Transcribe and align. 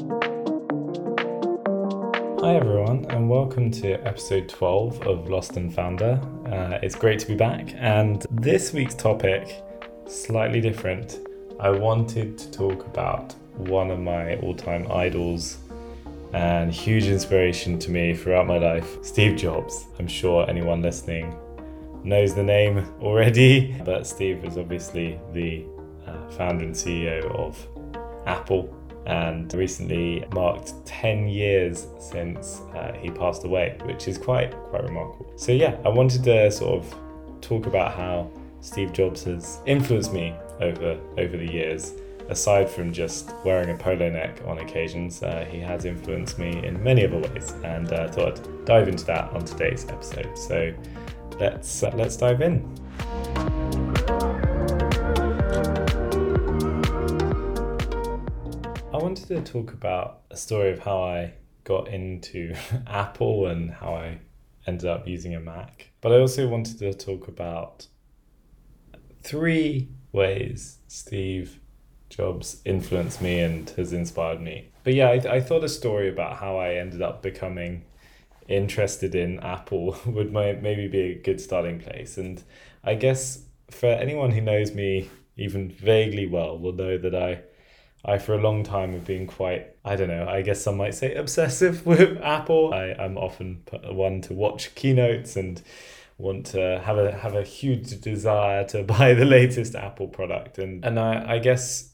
Hi, 0.00 0.06
everyone, 2.54 3.04
and 3.10 3.28
welcome 3.28 3.70
to 3.72 3.92
episode 4.06 4.48
12 4.48 5.02
of 5.02 5.28
Lost 5.28 5.58
and 5.58 5.74
Founder. 5.74 6.18
Uh, 6.46 6.78
it's 6.82 6.94
great 6.94 7.18
to 7.18 7.26
be 7.26 7.34
back, 7.34 7.74
and 7.76 8.24
this 8.30 8.72
week's 8.72 8.94
topic, 8.94 9.62
slightly 10.06 10.62
different. 10.62 11.18
I 11.60 11.68
wanted 11.68 12.38
to 12.38 12.50
talk 12.50 12.86
about 12.86 13.34
one 13.58 13.90
of 13.90 13.98
my 13.98 14.36
all 14.36 14.54
time 14.54 14.90
idols 14.90 15.58
and 16.32 16.72
huge 16.72 17.04
inspiration 17.04 17.78
to 17.80 17.90
me 17.90 18.14
throughout 18.14 18.46
my 18.46 18.56
life, 18.56 19.04
Steve 19.04 19.36
Jobs. 19.36 19.84
I'm 19.98 20.08
sure 20.08 20.48
anyone 20.48 20.80
listening 20.80 21.36
knows 22.04 22.34
the 22.34 22.42
name 22.42 22.90
already, 23.02 23.76
but 23.84 24.06
Steve 24.06 24.42
was 24.42 24.56
obviously 24.56 25.20
the 25.34 25.66
uh, 26.06 26.30
founder 26.30 26.64
and 26.64 26.74
CEO 26.74 27.30
of 27.32 27.68
Apple 28.26 28.74
and 29.06 29.52
recently 29.54 30.24
marked 30.32 30.74
10 30.86 31.28
years 31.28 31.86
since 31.98 32.60
uh, 32.74 32.92
he 33.00 33.10
passed 33.10 33.44
away, 33.44 33.78
which 33.84 34.08
is 34.08 34.18
quite 34.18 34.52
quite 34.70 34.84
remarkable. 34.84 35.32
So 35.36 35.52
yeah, 35.52 35.76
I 35.84 35.88
wanted 35.88 36.24
to 36.24 36.50
sort 36.50 36.84
of 36.84 36.94
talk 37.40 37.66
about 37.66 37.94
how 37.94 38.30
Steve 38.60 38.92
Jobs 38.92 39.24
has 39.24 39.60
influenced 39.66 40.12
me 40.12 40.34
over 40.60 40.98
over 41.18 41.36
the 41.36 41.50
years. 41.50 41.94
Aside 42.28 42.70
from 42.70 42.92
just 42.92 43.32
wearing 43.44 43.70
a 43.70 43.76
polo 43.76 44.08
neck 44.08 44.40
on 44.46 44.58
occasions, 44.58 45.20
uh, 45.20 45.44
he 45.50 45.58
has 45.58 45.84
influenced 45.84 46.38
me 46.38 46.64
in 46.64 46.80
many 46.80 47.04
other 47.04 47.18
ways, 47.18 47.52
and 47.64 47.92
uh, 47.92 48.08
thought 48.08 48.38
I'd 48.38 48.64
dive 48.66 48.86
into 48.86 49.04
that 49.06 49.32
on 49.32 49.44
today's 49.44 49.84
episode. 49.88 50.38
So 50.38 50.72
let's 51.40 51.82
uh, 51.82 51.90
let's 51.96 52.16
dive 52.16 52.40
in. 52.42 52.62
To 59.30 59.40
talk 59.40 59.72
about 59.72 60.22
a 60.30 60.36
story 60.36 60.72
of 60.72 60.80
how 60.80 61.04
I 61.04 61.34
got 61.62 61.86
into 61.86 62.54
Apple 62.86 63.46
and 63.46 63.70
how 63.70 63.94
I 63.94 64.18
ended 64.66 64.88
up 64.88 65.06
using 65.06 65.36
a 65.36 65.40
Mac. 65.40 65.90
But 66.00 66.12
I 66.12 66.18
also 66.18 66.48
wanted 66.48 66.80
to 66.80 66.92
talk 66.92 67.28
about 67.28 67.86
three 69.22 69.88
ways 70.12 70.78
Steve 70.88 71.60
Jobs 72.08 72.60
influenced 72.64 73.22
me 73.22 73.38
and 73.38 73.70
has 73.70 73.92
inspired 73.92 74.40
me. 74.40 74.72
But 74.82 74.94
yeah, 74.94 75.10
I, 75.10 75.36
I 75.36 75.40
thought 75.40 75.62
a 75.62 75.68
story 75.68 76.08
about 76.08 76.38
how 76.38 76.56
I 76.56 76.74
ended 76.74 77.00
up 77.00 77.22
becoming 77.22 77.84
interested 78.48 79.14
in 79.14 79.38
Apple 79.40 79.96
would 80.06 80.32
maybe 80.32 80.88
be 80.88 81.00
a 81.00 81.14
good 81.14 81.40
starting 81.40 81.78
place. 81.78 82.18
And 82.18 82.42
I 82.82 82.94
guess 82.96 83.44
for 83.70 83.86
anyone 83.86 84.32
who 84.32 84.40
knows 84.40 84.74
me 84.74 85.08
even 85.36 85.70
vaguely 85.70 86.26
well 86.26 86.58
will 86.58 86.72
know 86.72 86.98
that 86.98 87.14
I 87.14 87.42
I 88.04 88.18
for 88.18 88.34
a 88.34 88.40
long 88.40 88.64
time 88.64 88.92
have 88.92 89.04
been 89.04 89.26
quite 89.26 89.74
I 89.84 89.96
don't 89.96 90.08
know 90.08 90.26
I 90.28 90.42
guess 90.42 90.62
some 90.62 90.76
might 90.76 90.94
say 90.94 91.14
obsessive 91.14 91.84
with 91.90 92.20
Apple. 92.22 92.72
I 92.72 92.94
I'm 92.98 93.18
often 93.18 93.62
one 93.84 94.20
to 94.22 94.34
watch 94.34 94.74
keynotes 94.74 95.36
and 95.36 95.62
want 96.18 96.46
to 96.46 96.80
have 96.84 96.98
a 96.98 97.12
have 97.12 97.34
a 97.34 97.42
huge 97.42 98.00
desire 98.00 98.64
to 98.68 98.82
buy 98.98 99.14
the 99.14 99.24
latest 99.24 99.74
Apple 99.74 100.08
product. 100.08 100.58
And 100.58 100.84
and 100.84 100.98
I 100.98 101.34
I 101.34 101.38
guess 101.38 101.88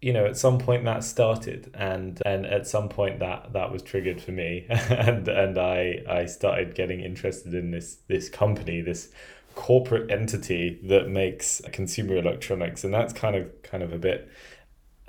you 0.00 0.12
know 0.12 0.26
at 0.26 0.36
some 0.36 0.58
point 0.58 0.84
that 0.84 1.04
started 1.04 1.70
and 1.74 2.20
and 2.26 2.44
at 2.44 2.66
some 2.66 2.88
point 2.88 3.20
that 3.20 3.52
that 3.52 3.72
was 3.72 3.82
triggered 3.82 4.20
for 4.20 4.32
me. 4.32 4.66
And 4.70 5.28
and 5.28 5.58
I 5.58 6.02
I 6.08 6.26
started 6.26 6.74
getting 6.74 7.00
interested 7.00 7.54
in 7.54 7.70
this 7.70 7.96
this 8.08 8.28
company 8.28 8.80
this 8.80 9.10
corporate 9.54 10.10
entity 10.10 10.80
that 10.84 11.08
makes 11.08 11.60
consumer 11.72 12.16
electronics. 12.16 12.84
And 12.84 12.94
that's 12.94 13.12
kind 13.12 13.36
of 13.36 13.62
kind 13.62 13.82
of 13.82 13.92
a 13.92 13.98
bit 13.98 14.28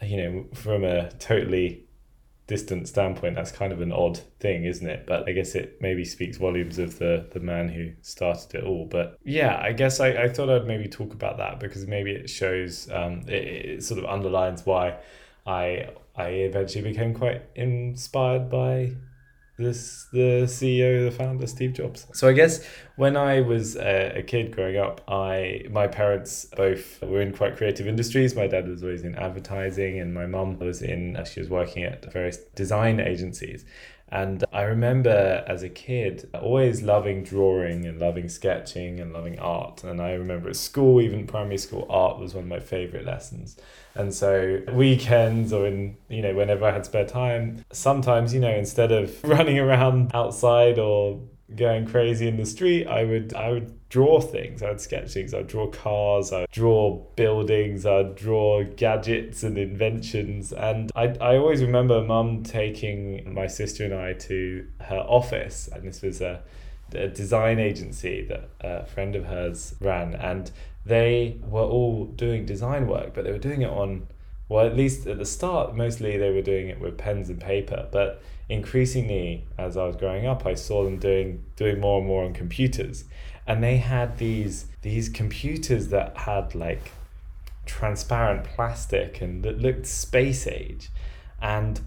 you 0.06 0.18
know, 0.18 0.46
from 0.54 0.84
a 0.84 1.12
totally 1.14 1.86
distant 2.48 2.88
standpoint, 2.88 3.36
that's 3.36 3.52
kind 3.52 3.72
of 3.72 3.82
an 3.82 3.92
odd 3.92 4.20
thing, 4.40 4.66
isn't 4.66 4.88
it? 4.88 5.06
But 5.08 5.28
I 5.28 5.32
guess 5.32 5.56
it 5.56 5.78
maybe 5.82 6.04
speaks 6.04 6.38
volumes 6.38 6.80
of 6.80 7.00
the 7.00 7.28
the 7.32 7.40
man 7.40 7.70
who 7.70 7.92
started 8.02 8.56
it 8.56 8.64
all. 8.64 8.86
But 8.86 9.18
yeah, 9.24 9.60
I 9.62 9.74
guess 9.74 10.00
I, 10.00 10.10
I 10.10 10.30
thought 10.30 10.50
I'd 10.50 10.68
maybe 10.68 10.88
talk 10.88 11.14
about 11.14 11.38
that 11.38 11.60
because 11.60 11.88
maybe 11.88 12.12
it 12.12 12.30
shows 12.30 12.90
um, 12.92 13.24
it, 13.28 13.44
it 13.44 13.84
sort 13.84 14.00
of 14.00 14.06
underlines 14.06 14.66
why 14.66 14.98
I 15.46 15.90
I 16.16 16.28
eventually 16.30 16.84
became 16.84 17.14
quite 17.14 17.42
inspired 17.56 18.50
by 18.50 18.94
this 19.58 20.08
the 20.12 20.44
CEO, 20.46 21.10
the 21.10 21.16
founder, 21.16 21.46
Steve 21.46 21.74
Jobs. 21.74 22.08
So 22.14 22.28
I 22.28 22.34
guess 22.34 22.66
when 22.96 23.16
I 23.16 23.42
was 23.42 23.76
a, 23.76 24.20
a, 24.20 24.24
kid 24.24 24.52
growing 24.52 24.78
up, 24.78 25.02
I 25.08 25.66
my 25.70 25.88
parents 25.88 26.46
both 26.58 27.02
were 27.04 27.22
in 27.22 27.34
quite 27.34 27.56
creative 27.58 27.88
industries. 27.88 28.36
My 28.36 28.48
dad 28.48 28.68
was 28.68 28.84
always 28.84 29.04
in 29.04 29.16
advertising, 29.16 30.00
and 30.00 30.14
my 30.14 30.26
mum 30.26 30.58
was 30.60 30.82
in 30.82 31.16
as 31.16 31.32
she 31.32 31.40
was 31.40 31.50
working 31.50 31.84
at 31.84 32.12
various 32.12 32.38
design 32.56 33.00
agencies. 33.00 33.66
And 34.14 34.46
I 34.54 34.62
remember 34.62 35.44
as 35.48 35.64
a 35.64 35.70
kid 35.70 36.30
always 36.36 36.84
loving 36.84 37.24
drawing 37.24 37.88
and 37.88 38.00
loving 38.00 38.30
sketching 38.30 39.00
and 39.00 39.12
loving 39.12 39.40
art. 39.40 39.84
And 39.84 40.00
I 40.00 40.12
remember 40.12 40.50
at 40.50 40.56
school, 40.56 41.02
even 41.02 41.26
primary 41.26 41.58
school, 41.58 41.88
art 41.90 42.20
was 42.20 42.36
one 42.36 42.44
of 42.44 42.48
my 42.48 42.60
favorite 42.60 43.06
lessons. 43.06 43.58
And 43.96 44.14
so 44.14 44.62
weekends 44.72 45.52
or 45.52 45.66
in, 45.66 45.98
you 46.10 46.22
know, 46.22 46.36
whenever 46.36 46.64
I 46.64 46.72
had 46.74 46.86
spare 46.86 47.08
time, 47.08 47.66
sometimes, 47.72 48.36
you 48.36 48.40
know, 48.40 48.54
instead 48.54 48.92
of 48.92 49.24
running 49.24 49.58
around 49.58 50.12
outside 50.14 50.78
or 50.78 51.20
going 51.56 51.86
crazy 51.86 52.28
in 52.28 52.38
the 52.38 52.46
street, 52.46 52.88
I 52.88 53.04
would 53.04 53.34
I 53.34 53.52
would 53.52 53.90
draw 53.90 54.20
things. 54.20 54.64
I'd 54.64 54.82
sketch 54.82 55.12
things. 55.14 55.34
I'd 55.34 55.48
draw 55.48 55.68
cars. 55.68 56.32
I'd 56.32 56.50
draw 56.52 57.04
buildings. 57.16 57.86
I'd 57.86 58.16
draw 58.16 58.64
gadgets 58.64 59.44
and 59.44 59.58
inventions. 59.58 60.54
And 60.54 60.92
I 60.96 61.16
I 61.22 61.38
always 61.38 61.62
remember 61.62 62.02
mum 62.02 62.44
taking 62.44 63.34
my 63.34 63.48
sister 63.48 63.86
and 63.86 63.94
I 63.94 64.14
to 64.14 64.68
her 64.82 65.00
office, 65.00 65.70
and 65.72 65.88
this 65.88 66.02
was 66.02 66.22
a, 66.22 66.42
a 66.94 67.08
design 67.08 67.60
agency 67.60 68.26
that 68.30 68.50
a 68.62 68.86
friend 68.86 69.16
of 69.16 69.26
hers 69.26 69.76
ran, 69.80 70.16
and 70.16 70.52
they 70.86 71.38
were 71.44 71.62
all 71.62 72.06
doing 72.06 72.46
design 72.46 72.88
work, 72.88 73.14
but 73.14 73.24
they 73.24 73.32
were 73.32 73.38
doing 73.38 73.62
it 73.62 73.70
on 73.70 74.08
well, 74.50 74.66
at 74.66 74.76
least 74.76 75.08
at 75.08 75.18
the 75.18 75.26
start, 75.26 75.76
mostly 75.76 76.18
they 76.18 76.30
were 76.30 76.42
doing 76.42 76.68
it 76.68 76.80
with 76.80 76.98
pens 76.98 77.30
and 77.30 77.40
paper, 77.40 77.88
but 77.92 78.22
increasingly 78.50 79.46
as 79.58 79.78
I 79.78 79.86
was 79.86 79.96
growing 79.96 80.26
up, 80.26 80.46
I 80.46 80.54
saw 80.54 80.84
them 80.84 80.98
doing 80.98 81.44
doing 81.56 81.80
more 81.80 82.00
and 82.00 82.08
more 82.08 82.24
on 82.26 82.34
computers, 82.34 83.06
and 83.48 83.64
they 83.64 83.78
had 83.78 84.18
these 84.18 84.68
these 84.82 85.10
computers 85.10 85.90
that 85.90 86.18
had 86.18 86.56
like 86.56 86.92
transparent 87.66 88.44
plastic 88.44 89.22
and 89.22 89.44
that 89.44 89.60
looked 89.60 89.86
space 89.86 90.48
age, 90.48 90.90
and 91.42 91.82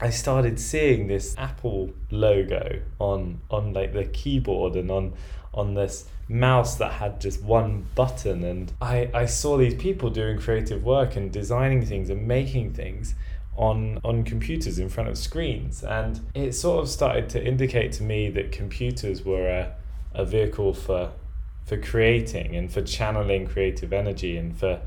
I 0.00 0.10
started 0.10 0.58
seeing 0.58 1.06
this 1.06 1.34
Apple 1.38 1.90
logo 2.10 2.80
on 2.98 3.40
on 3.50 3.72
like 3.72 3.92
the 3.92 4.04
keyboard 4.04 4.76
and 4.76 4.90
on 4.90 5.14
on 5.52 5.74
this 5.74 6.06
mouse 6.28 6.76
that 6.76 6.92
had 6.92 7.20
just 7.20 7.42
one 7.42 7.86
button. 7.94 8.42
And 8.44 8.72
I, 8.80 9.10
I 9.14 9.26
saw 9.26 9.56
these 9.56 9.74
people 9.74 10.10
doing 10.10 10.38
creative 10.38 10.82
work 10.82 11.16
and 11.16 11.30
designing 11.30 11.84
things 11.84 12.10
and 12.10 12.26
making 12.26 12.72
things 12.74 13.14
on 13.56 14.00
on 14.04 14.24
computers 14.24 14.78
in 14.78 14.88
front 14.88 15.08
of 15.08 15.18
screens. 15.18 15.82
And 15.82 16.20
it 16.34 16.52
sort 16.52 16.82
of 16.82 16.88
started 16.88 17.28
to 17.30 17.44
indicate 17.44 17.92
to 17.92 18.02
me 18.02 18.30
that 18.30 18.52
computers 18.52 19.24
were 19.24 19.48
a, 19.48 19.74
a 20.12 20.24
vehicle 20.24 20.74
for 20.74 21.12
for 21.64 21.78
creating 21.78 22.54
and 22.56 22.70
for 22.70 22.82
channeling 22.82 23.46
creative 23.46 23.92
energy 23.92 24.36
and 24.36 24.56
for 24.56 24.80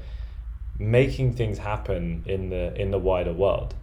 making 0.79 1.33
things 1.33 1.57
happen 1.57 2.23
in 2.25 2.49
the 2.49 2.79
in 2.79 2.91
the 2.91 2.99
wider 2.99 3.33
world. 3.33 3.73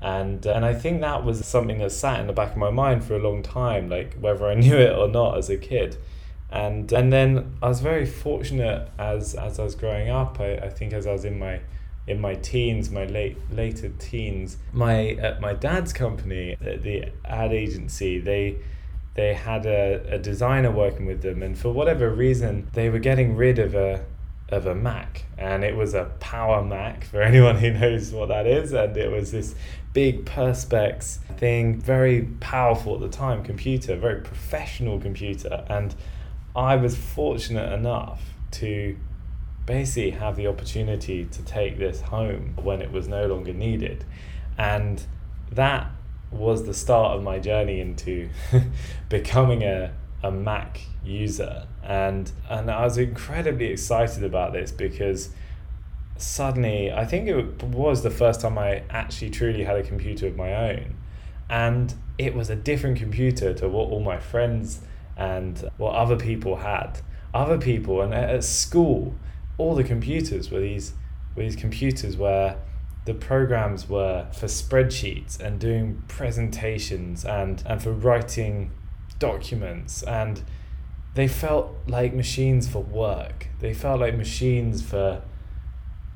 And 0.00 0.46
uh, 0.46 0.52
and 0.52 0.64
I 0.64 0.74
think 0.74 1.00
that 1.00 1.24
was 1.24 1.44
something 1.46 1.78
that 1.78 1.90
sat 1.90 2.20
in 2.20 2.26
the 2.26 2.32
back 2.32 2.52
of 2.52 2.56
my 2.58 2.70
mind 2.70 3.04
for 3.04 3.14
a 3.14 3.18
long 3.18 3.42
time 3.42 3.88
like 3.88 4.14
whether 4.14 4.46
I 4.46 4.54
knew 4.64 4.76
it 4.76 4.96
or 4.96 5.08
not 5.08 5.38
as 5.38 5.50
a 5.50 5.56
kid. 5.56 5.96
And 6.50 6.92
and 6.92 7.12
then 7.12 7.56
I 7.62 7.68
was 7.68 7.80
very 7.80 8.06
fortunate 8.06 8.88
as 8.98 9.34
as 9.34 9.58
I 9.58 9.64
was 9.64 9.74
growing 9.74 10.10
up. 10.10 10.38
I, 10.38 10.56
I 10.56 10.68
think 10.68 10.92
as 10.92 11.06
I 11.06 11.12
was 11.12 11.24
in 11.24 11.38
my 11.38 11.60
in 12.06 12.20
my 12.20 12.34
teens, 12.34 12.90
my 12.90 13.06
late 13.06 13.36
later 13.50 13.90
teens, 13.98 14.58
my 14.72 15.10
at 15.10 15.40
my 15.40 15.54
dad's 15.54 15.92
company, 15.92 16.56
the, 16.60 16.76
the 16.76 17.08
ad 17.24 17.52
agency, 17.52 18.18
they 18.18 18.58
they 19.14 19.34
had 19.34 19.64
a, 19.64 20.04
a 20.10 20.18
designer 20.18 20.70
working 20.70 21.06
with 21.06 21.22
them, 21.22 21.42
and 21.42 21.56
for 21.56 21.72
whatever 21.72 22.10
reason, 22.10 22.68
they 22.72 22.90
were 22.90 22.98
getting 22.98 23.36
rid 23.36 23.58
of 23.58 23.74
a 23.74 24.04
of 24.50 24.66
a 24.66 24.74
Mac, 24.74 25.24
and 25.38 25.64
it 25.64 25.74
was 25.76 25.94
a 25.94 26.04
Power 26.20 26.62
Mac 26.62 27.04
for 27.04 27.22
anyone 27.30 27.56
who 27.56 27.72
knows 27.72 28.12
what 28.12 28.28
that 28.28 28.46
is, 28.46 28.72
and 28.72 28.96
it 28.96 29.10
was 29.10 29.32
this 29.32 29.54
big 29.94 30.24
perspex 30.24 31.18
thing, 31.38 31.80
very 31.80 32.22
powerful 32.40 32.94
at 32.94 33.00
the 33.00 33.08
time 33.08 33.42
computer, 33.42 33.96
very 33.96 34.20
professional 34.20 35.00
computer, 35.00 35.64
and 35.68 35.94
I 36.54 36.76
was 36.76 36.96
fortunate 36.96 37.72
enough 37.72 38.20
to 38.52 38.96
basically 39.66 40.10
have 40.10 40.36
the 40.36 40.46
opportunity 40.46 41.24
to 41.24 41.42
take 41.42 41.78
this 41.78 42.02
home 42.02 42.54
when 42.62 42.82
it 42.82 42.92
was 42.92 43.08
no 43.08 43.26
longer 43.26 43.52
needed. 43.52 44.04
And 44.58 45.02
that 45.52 45.90
was 46.30 46.66
the 46.66 46.74
start 46.74 47.16
of 47.16 47.22
my 47.22 47.38
journey 47.38 47.80
into 47.80 48.28
becoming 49.08 49.62
a, 49.62 49.92
a 50.22 50.30
Mac 50.30 50.80
user. 51.04 51.66
And, 51.82 52.30
and 52.48 52.70
I 52.70 52.84
was 52.84 52.98
incredibly 52.98 53.66
excited 53.66 54.24
about 54.24 54.52
this 54.52 54.72
because 54.72 55.30
suddenly, 56.16 56.92
I 56.92 57.04
think 57.04 57.28
it 57.28 57.62
was 57.62 58.02
the 58.02 58.10
first 58.10 58.40
time 58.40 58.58
I 58.58 58.82
actually 58.90 59.30
truly 59.30 59.64
had 59.64 59.76
a 59.76 59.82
computer 59.82 60.26
of 60.26 60.36
my 60.36 60.54
own. 60.70 60.96
And 61.48 61.94
it 62.18 62.34
was 62.34 62.50
a 62.50 62.56
different 62.56 62.98
computer 62.98 63.52
to 63.54 63.68
what 63.68 63.90
all 63.90 64.00
my 64.00 64.18
friends 64.18 64.80
and 65.16 65.70
what 65.76 65.94
other 65.94 66.16
people 66.16 66.56
had. 66.56 67.00
Other 67.32 67.58
people, 67.58 68.00
and 68.00 68.14
at 68.14 68.44
school, 68.44 69.14
all 69.58 69.74
the 69.74 69.84
computers 69.84 70.50
were 70.50 70.60
these, 70.60 70.94
were 71.36 71.42
these 71.42 71.56
computers 71.56 72.16
where 72.16 72.56
the 73.04 73.14
programs 73.14 73.88
were 73.88 74.26
for 74.32 74.46
spreadsheets 74.46 75.38
and 75.38 75.60
doing 75.60 76.02
presentations 76.08 77.24
and, 77.24 77.62
and 77.66 77.82
for 77.82 77.92
writing 77.92 78.70
documents 79.18 80.02
and 80.02 80.42
they 81.14 81.28
felt 81.28 81.72
like 81.86 82.12
machines 82.12 82.68
for 82.68 82.82
work. 82.82 83.48
They 83.60 83.72
felt 83.72 84.00
like 84.00 84.16
machines 84.16 84.82
for 84.82 85.22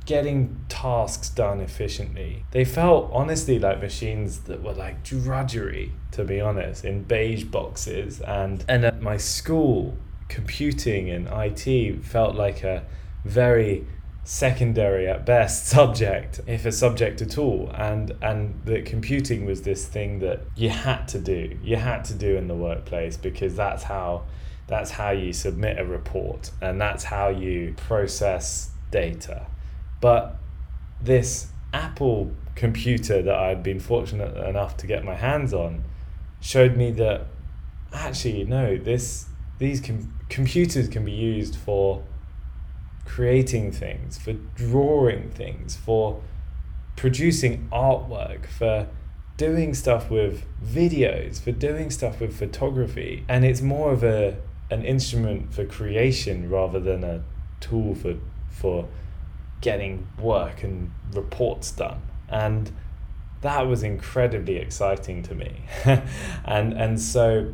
getting 0.06 0.64
tasks 0.68 1.28
done 1.30 1.60
efficiently. 1.60 2.44
They 2.50 2.64
felt 2.64 3.10
honestly 3.12 3.58
like 3.58 3.80
machines 3.80 4.40
that 4.40 4.62
were 4.62 4.72
like 4.72 5.04
drudgery, 5.04 5.92
to 6.12 6.24
be 6.24 6.40
honest, 6.40 6.84
in 6.84 7.04
beige 7.04 7.44
boxes. 7.44 8.20
And 8.20 8.64
and 8.68 8.84
at 8.84 9.00
my 9.00 9.16
school, 9.18 9.96
computing 10.28 11.10
and 11.10 11.28
IT 11.30 12.04
felt 12.04 12.34
like 12.34 12.64
a 12.64 12.84
very 13.24 13.86
secondary 14.24 15.08
at 15.08 15.24
best 15.24 15.66
subject 15.76 16.40
if 16.46 16.66
a 16.66 16.72
subject 16.72 17.22
at 17.22 17.38
all. 17.38 17.70
And 17.74 18.12
and 18.22 18.60
that 18.64 18.86
computing 18.86 19.44
was 19.44 19.62
this 19.62 19.86
thing 19.86 20.18
that 20.20 20.40
you 20.56 20.70
had 20.70 21.08
to 21.08 21.18
do. 21.18 21.58
You 21.62 21.76
had 21.76 22.04
to 22.06 22.14
do 22.14 22.36
in 22.36 22.48
the 22.48 22.54
workplace 22.54 23.16
because 23.16 23.56
that's 23.56 23.84
how 23.84 24.24
that's 24.66 24.90
how 24.90 25.10
you 25.10 25.32
submit 25.32 25.78
a 25.78 25.84
report 25.84 26.50
and 26.60 26.78
that's 26.78 27.04
how 27.04 27.28
you 27.28 27.74
process 27.76 28.70
data. 28.90 29.46
But 30.00 30.38
this 31.00 31.48
apple 31.72 32.32
computer 32.54 33.22
that 33.22 33.34
i'd 33.34 33.62
been 33.62 33.78
fortunate 33.78 34.36
enough 34.48 34.76
to 34.76 34.86
get 34.86 35.04
my 35.04 35.14
hands 35.14 35.52
on 35.52 35.84
showed 36.40 36.76
me 36.76 36.90
that 36.90 37.26
actually 37.92 38.42
no 38.44 38.76
this 38.76 39.26
these 39.58 39.80
com- 39.80 40.12
computers 40.28 40.88
can 40.88 41.04
be 41.04 41.12
used 41.12 41.56
for 41.56 42.02
creating 43.08 43.72
things, 43.72 44.18
for 44.18 44.34
drawing 44.54 45.30
things, 45.30 45.74
for 45.74 46.20
producing 46.94 47.66
artwork, 47.72 48.46
for 48.46 48.86
doing 49.36 49.72
stuff 49.72 50.10
with 50.10 50.44
videos, 50.62 51.40
for 51.40 51.50
doing 51.50 51.90
stuff 51.90 52.20
with 52.20 52.36
photography. 52.36 53.24
And 53.28 53.44
it's 53.44 53.62
more 53.62 53.92
of 53.92 54.04
a 54.04 54.36
an 54.70 54.84
instrument 54.84 55.54
for 55.54 55.64
creation 55.64 56.50
rather 56.50 56.78
than 56.78 57.02
a 57.02 57.24
tool 57.60 57.94
for 57.94 58.14
for 58.50 58.86
getting 59.62 60.06
work 60.20 60.62
and 60.62 60.92
reports 61.12 61.72
done. 61.72 62.02
And 62.28 62.70
that 63.40 63.66
was 63.66 63.82
incredibly 63.82 64.56
exciting 64.56 65.22
to 65.24 65.34
me. 65.34 65.62
and 66.44 66.74
and 66.74 67.00
so 67.00 67.52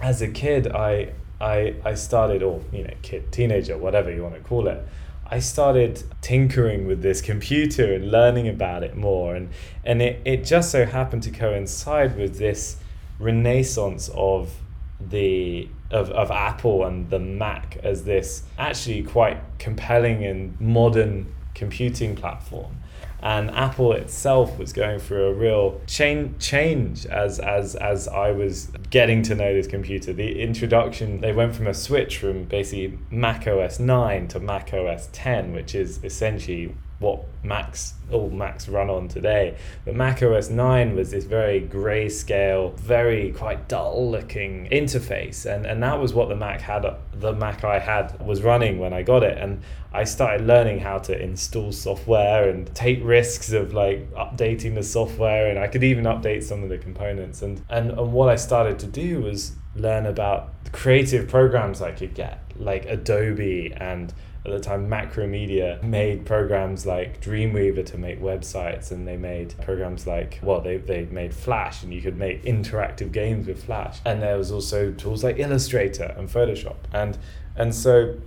as 0.00 0.22
a 0.22 0.28
kid 0.28 0.66
I 0.72 1.12
I, 1.42 1.74
I 1.84 1.94
started, 1.94 2.42
or 2.42 2.62
you 2.72 2.84
know, 2.84 2.94
kid, 3.02 3.32
teenager, 3.32 3.76
whatever 3.76 4.12
you 4.12 4.22
want 4.22 4.34
to 4.36 4.40
call 4.40 4.68
it, 4.68 4.86
I 5.26 5.40
started 5.40 6.02
tinkering 6.20 6.86
with 6.86 7.02
this 7.02 7.20
computer 7.20 7.94
and 7.94 8.10
learning 8.10 8.48
about 8.48 8.84
it 8.84 8.96
more. 8.96 9.34
And, 9.34 9.48
and 9.84 10.00
it, 10.00 10.20
it 10.24 10.44
just 10.44 10.70
so 10.70 10.86
happened 10.86 11.24
to 11.24 11.30
coincide 11.30 12.16
with 12.16 12.38
this 12.38 12.76
renaissance 13.18 14.08
of 14.14 14.54
the 15.00 15.68
of, 15.90 16.10
of 16.10 16.30
Apple 16.30 16.86
and 16.86 17.10
the 17.10 17.18
Mac 17.18 17.76
as 17.82 18.04
this 18.04 18.44
actually 18.56 19.02
quite 19.02 19.38
compelling 19.58 20.24
and 20.24 20.58
modern 20.60 21.34
computing 21.54 22.16
platform 22.16 22.76
and 23.22 23.52
Apple 23.52 23.92
itself 23.92 24.58
was 24.58 24.72
going 24.72 24.98
through 24.98 25.28
a 25.28 25.32
real 25.32 25.80
chain 25.86 26.34
change 26.40 27.06
as 27.06 27.38
as 27.38 27.76
as 27.76 28.08
I 28.08 28.32
was 28.32 28.72
getting 28.90 29.22
to 29.22 29.34
know 29.36 29.54
this 29.54 29.68
computer. 29.68 30.12
The 30.12 30.40
introduction 30.42 31.20
they 31.20 31.32
went 31.32 31.54
from 31.54 31.68
a 31.68 31.74
switch 31.74 32.18
from 32.18 32.44
basically 32.44 32.98
Mac 33.10 33.46
OS 33.46 33.78
9 33.78 34.28
to 34.28 34.40
Mac 34.40 34.74
OS 34.74 35.08
10, 35.12 35.52
which 35.52 35.74
is 35.74 36.02
essentially 36.02 36.74
what 37.02 37.24
Macs 37.42 37.94
all 38.10 38.30
Macs 38.30 38.68
run 38.68 38.88
on 38.88 39.08
today. 39.08 39.56
But 39.84 39.94
Mac 39.94 40.22
OS 40.22 40.48
9 40.48 40.94
was 40.94 41.10
this 41.10 41.24
very 41.24 41.60
grayscale, 41.60 42.78
very 42.78 43.32
quite 43.32 43.68
dull 43.68 44.10
looking 44.10 44.68
interface. 44.70 45.44
And, 45.44 45.66
and 45.66 45.82
that 45.82 46.00
was 46.00 46.14
what 46.14 46.28
the 46.28 46.36
Mac 46.36 46.60
had 46.60 46.86
the 47.12 47.32
Mac 47.32 47.64
I 47.64 47.78
had 47.78 48.18
was 48.24 48.42
running 48.42 48.78
when 48.78 48.92
I 48.92 49.02
got 49.02 49.22
it. 49.22 49.38
And 49.38 49.62
I 49.92 50.04
started 50.04 50.46
learning 50.46 50.80
how 50.80 50.98
to 50.98 51.20
install 51.20 51.72
software 51.72 52.48
and 52.48 52.72
take 52.74 53.00
risks 53.02 53.52
of 53.52 53.74
like 53.74 54.10
updating 54.12 54.74
the 54.74 54.82
software 54.82 55.48
and 55.48 55.58
I 55.58 55.66
could 55.66 55.84
even 55.84 56.04
update 56.04 56.44
some 56.44 56.62
of 56.62 56.68
the 56.68 56.78
components. 56.78 57.42
And 57.42 57.62
and, 57.68 57.90
and 57.90 58.12
what 58.12 58.28
I 58.28 58.36
started 58.36 58.78
to 58.80 58.86
do 58.86 59.20
was 59.20 59.52
learn 59.74 60.06
about 60.06 60.64
the 60.64 60.70
creative 60.70 61.28
programs 61.28 61.80
I 61.80 61.92
could 61.92 62.14
get, 62.14 62.40
like 62.56 62.84
Adobe 62.86 63.72
and 63.76 64.12
at 64.44 64.50
the 64.50 64.58
time 64.58 64.88
macromedia 64.88 65.80
made 65.84 66.26
programs 66.26 66.84
like 66.84 67.20
dreamweaver 67.20 67.86
to 67.86 67.96
make 67.96 68.20
websites 68.20 68.90
and 68.90 69.06
they 69.06 69.16
made 69.16 69.54
programs 69.62 70.04
like 70.04 70.40
well 70.42 70.60
they, 70.60 70.78
they 70.78 71.04
made 71.06 71.32
flash 71.32 71.84
and 71.84 71.94
you 71.94 72.02
could 72.02 72.16
make 72.16 72.42
interactive 72.44 73.12
games 73.12 73.46
with 73.46 73.64
flash. 73.64 74.00
And 74.04 74.20
there 74.20 74.36
was 74.36 74.50
also 74.50 74.90
tools 74.92 75.22
like 75.22 75.38
illustrator 75.38 76.14
and 76.16 76.28
photoshop. 76.28 76.76
And 76.92 77.16
and 77.54 77.74
so 77.74 78.18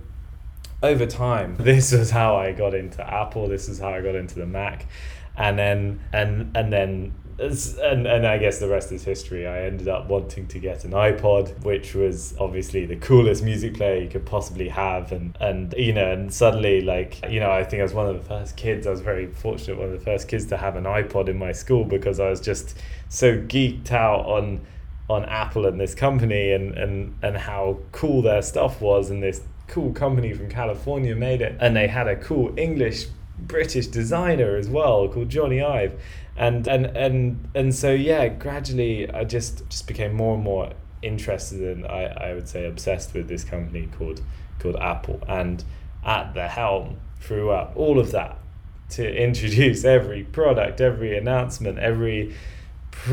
over 0.82 1.06
time 1.06 1.56
this 1.60 1.92
was 1.92 2.10
how 2.10 2.36
i 2.36 2.52
got 2.52 2.74
into 2.74 3.02
apple 3.02 3.48
this 3.48 3.68
is 3.68 3.78
how 3.78 3.92
i 3.92 4.00
got 4.00 4.14
into 4.14 4.34
the 4.34 4.46
mac 4.46 4.86
and 5.36 5.58
then 5.58 6.00
and 6.12 6.54
and 6.56 6.72
then 6.72 7.14
and, 7.38 8.06
and 8.06 8.26
I 8.26 8.38
guess 8.38 8.58
the 8.58 8.68
rest 8.68 8.92
is 8.92 9.04
history. 9.04 9.46
I 9.46 9.64
ended 9.64 9.88
up 9.88 10.08
wanting 10.08 10.46
to 10.48 10.58
get 10.58 10.84
an 10.84 10.92
iPod, 10.92 11.62
which 11.64 11.94
was 11.94 12.34
obviously 12.38 12.86
the 12.86 12.96
coolest 12.96 13.44
music 13.44 13.74
player 13.74 14.00
you 14.00 14.08
could 14.08 14.24
possibly 14.24 14.68
have. 14.68 15.12
And, 15.12 15.36
and 15.40 15.74
you 15.76 15.92
know, 15.92 16.10
and 16.10 16.32
suddenly, 16.32 16.80
like, 16.80 17.20
you 17.30 17.40
know, 17.40 17.50
I 17.50 17.62
think 17.64 17.80
I 17.80 17.82
was 17.82 17.92
one 17.92 18.06
of 18.06 18.14
the 18.16 18.26
first 18.26 18.56
kids, 18.56 18.86
I 18.86 18.90
was 18.90 19.00
very 19.00 19.26
fortunate, 19.26 19.78
one 19.78 19.88
of 19.88 19.98
the 19.98 20.04
first 20.04 20.28
kids 20.28 20.46
to 20.46 20.56
have 20.56 20.76
an 20.76 20.84
iPod 20.84 21.28
in 21.28 21.38
my 21.38 21.52
school 21.52 21.84
because 21.84 22.20
I 22.20 22.30
was 22.30 22.40
just 22.40 22.76
so 23.08 23.36
geeked 23.36 23.92
out 23.92 24.24
on 24.26 24.66
on 25.08 25.24
Apple 25.26 25.66
and 25.66 25.78
this 25.78 25.94
company 25.94 26.50
and, 26.50 26.76
and, 26.76 27.16
and 27.22 27.36
how 27.36 27.78
cool 27.92 28.22
their 28.22 28.42
stuff 28.42 28.80
was 28.80 29.08
and 29.08 29.22
this 29.22 29.40
cool 29.68 29.92
company 29.92 30.32
from 30.32 30.48
California 30.48 31.14
made 31.14 31.40
it. 31.40 31.56
And 31.60 31.76
they 31.76 31.86
had 31.86 32.08
a 32.08 32.16
cool 32.16 32.52
English 32.58 33.06
British 33.38 33.86
designer 33.86 34.56
as 34.56 34.68
well 34.68 35.08
called 35.08 35.28
Jony 35.28 35.64
Ive. 35.64 36.00
And 36.36 36.66
and 36.66 36.86
and 36.96 37.48
and 37.54 37.74
so 37.74 37.92
yeah 37.92 38.28
gradually 38.28 39.10
i 39.10 39.24
just 39.24 39.66
just 39.70 39.86
became 39.86 40.12
more 40.12 40.34
and 40.34 40.44
more 40.44 40.72
interested 41.00 41.62
and 41.62 41.86
i 41.86 42.04
i 42.04 42.34
would 42.34 42.46
say 42.46 42.66
obsessed 42.66 43.14
with 43.14 43.26
this 43.26 43.42
company 43.42 43.88
called 43.98 44.20
called 44.58 44.76
apple. 44.76 45.22
And 45.28 45.64
at 46.04 46.34
the 46.34 46.48
helm 46.48 46.98
throughout 47.20 47.72
all 47.74 47.98
of 47.98 48.12
that 48.12 48.38
to 48.90 49.16
introduce 49.24 49.84
every 49.84 50.24
product 50.24 50.80
every 50.80 51.16
announcement 51.16 51.78
every 51.78 52.34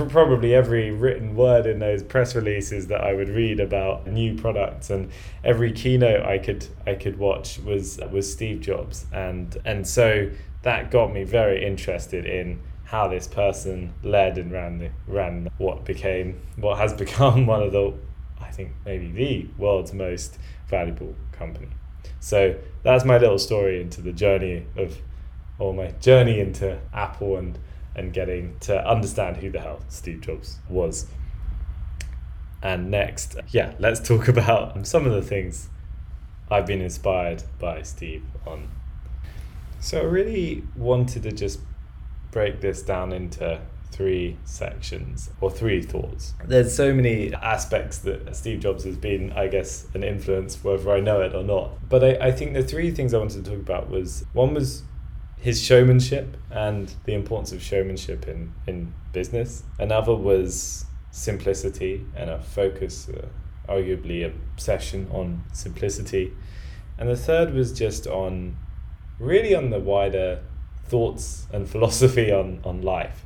probably 0.09 0.53
every 0.55 0.91
written 0.91 1.35
word 1.35 1.65
in 1.65 1.79
those 1.79 2.03
press 2.03 2.35
releases 2.35 2.87
that 2.87 3.01
I 3.01 3.13
would 3.13 3.29
read 3.29 3.59
about 3.59 4.07
new 4.07 4.35
products 4.35 4.89
and 4.89 5.11
every 5.43 5.71
keynote 5.71 6.25
I 6.25 6.37
could 6.37 6.67
I 6.87 6.95
could 6.95 7.17
watch 7.17 7.59
was 7.59 7.99
was 8.11 8.31
Steve 8.31 8.61
Jobs 8.61 9.05
and 9.11 9.55
and 9.65 9.87
so 9.87 10.29
that 10.63 10.91
got 10.91 11.13
me 11.13 11.23
very 11.23 11.65
interested 11.65 12.25
in 12.25 12.61
how 12.85 13.07
this 13.07 13.27
person 13.27 13.93
led 14.03 14.37
and 14.37 14.51
ran 14.51 14.77
the, 14.77 14.89
ran 15.07 15.49
what 15.57 15.85
became 15.85 16.41
what 16.57 16.77
has 16.77 16.93
become 17.05 17.45
one 17.45 17.61
of 17.61 17.71
the 17.71 17.93
I 18.41 18.51
think 18.51 18.71
maybe 18.85 19.11
the 19.11 19.47
world's 19.57 19.93
most 19.93 20.37
valuable 20.67 21.15
company. 21.31 21.69
So 22.19 22.55
that's 22.83 23.05
my 23.05 23.17
little 23.17 23.39
story 23.39 23.81
into 23.81 24.01
the 24.01 24.11
journey 24.11 24.65
of 24.75 24.97
or 25.59 25.73
my 25.73 25.91
journey 25.99 26.39
into 26.39 26.79
Apple 26.93 27.37
and 27.37 27.57
and 27.95 28.13
getting 28.13 28.57
to 28.61 28.87
understand 28.87 29.37
who 29.37 29.49
the 29.49 29.59
hell 29.59 29.81
Steve 29.87 30.21
Jobs 30.21 30.59
was. 30.67 31.07
And 32.61 32.89
next, 32.89 33.35
yeah, 33.49 33.73
let's 33.79 33.99
talk 33.99 34.27
about 34.27 34.87
some 34.87 35.05
of 35.05 35.13
the 35.13 35.21
things 35.21 35.69
I've 36.49 36.65
been 36.65 36.81
inspired 36.81 37.43
by 37.59 37.81
Steve 37.81 38.23
on. 38.45 38.69
So 39.79 39.99
I 39.99 40.03
really 40.03 40.63
wanted 40.75 41.23
to 41.23 41.31
just 41.31 41.59
break 42.31 42.61
this 42.61 42.81
down 42.81 43.11
into 43.11 43.59
three 43.91 44.37
sections 44.43 45.29
or 45.39 45.51
three 45.51 45.81
thoughts. 45.81 46.33
There's 46.43 46.75
so 46.75 46.93
many 46.93 47.33
aspects 47.33 47.99
that 47.99 48.35
Steve 48.35 48.59
Jobs 48.59 48.85
has 48.85 48.97
been, 48.97 49.31
I 49.33 49.47
guess, 49.47 49.87
an 49.93 50.03
influence, 50.03 50.63
whether 50.63 50.91
I 50.91 50.99
know 50.99 51.21
it 51.21 51.35
or 51.35 51.43
not. 51.43 51.89
But 51.89 52.03
I, 52.03 52.27
I 52.27 52.31
think 52.31 52.53
the 52.53 52.63
three 52.63 52.91
things 52.91 53.13
I 53.13 53.19
wanted 53.19 53.45
to 53.45 53.51
talk 53.51 53.59
about 53.59 53.89
was 53.89 54.25
one 54.33 54.55
was 54.55 54.83
his 55.43 55.61
showmanship 55.61 56.37
and 56.49 56.95
the 57.03 57.13
importance 57.13 57.51
of 57.51 57.61
showmanship 57.61 58.29
in, 58.29 58.53
in 58.65 58.93
business. 59.11 59.63
Another 59.77 60.15
was 60.15 60.85
simplicity 61.11 62.05
and 62.15 62.29
a 62.29 62.39
focus, 62.39 63.09
uh, 63.09 63.27
arguably 63.67 64.25
obsession 64.25 65.05
on 65.11 65.43
simplicity. 65.51 66.31
And 66.97 67.09
the 67.09 67.17
third 67.17 67.53
was 67.53 67.77
just 67.77 68.07
on 68.07 68.55
really 69.19 69.53
on 69.53 69.69
the 69.69 69.81
wider 69.81 70.39
thoughts 70.85 71.45
and 71.51 71.69
philosophy 71.73 72.31
on, 72.31 72.61
on 72.63 72.81
life. 72.81 73.25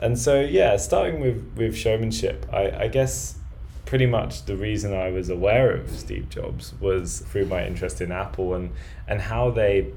And 0.00 0.18
so, 0.18 0.40
yeah, 0.40 0.76
starting 0.76 1.20
with, 1.20 1.52
with 1.56 1.76
showmanship, 1.76 2.46
I, 2.52 2.70
I 2.72 2.88
guess 2.88 3.38
pretty 3.84 4.06
much 4.06 4.46
the 4.46 4.56
reason 4.56 4.92
I 4.92 5.10
was 5.10 5.28
aware 5.28 5.70
of 5.70 5.88
Steve 5.88 6.30
Jobs 6.30 6.74
was 6.80 7.20
through 7.20 7.46
my 7.46 7.64
interest 7.64 8.00
in 8.00 8.10
Apple 8.10 8.54
and, 8.54 8.70
and 9.06 9.20
how 9.20 9.50
they 9.50 9.92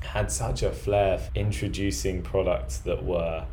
had 0.00 0.30
such 0.30 0.62
a 0.62 0.70
flair 0.70 1.18
for 1.18 1.30
introducing 1.34 2.22
products 2.22 2.78
that 2.78 3.04
were 3.04 3.44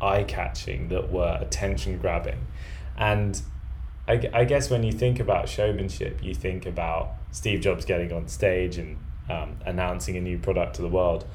eye 0.00 0.22
catching, 0.24 0.88
that 0.88 1.10
were 1.10 1.38
attention 1.40 1.98
grabbing. 1.98 2.46
And 2.96 3.40
I, 4.08 4.28
I 4.32 4.44
guess 4.44 4.70
when 4.70 4.82
you 4.82 4.92
think 4.92 5.20
about 5.20 5.48
showmanship, 5.48 6.22
you 6.22 6.34
think 6.34 6.66
about 6.66 7.12
Steve 7.32 7.60
Jobs 7.60 7.84
getting 7.84 8.12
on 8.12 8.28
stage 8.28 8.78
and 8.78 8.96
um, 9.28 9.56
announcing 9.64 10.16
a 10.16 10.20
new 10.20 10.38
product 10.38 10.76
to 10.76 10.82
the 10.82 10.88
world. 10.88 11.26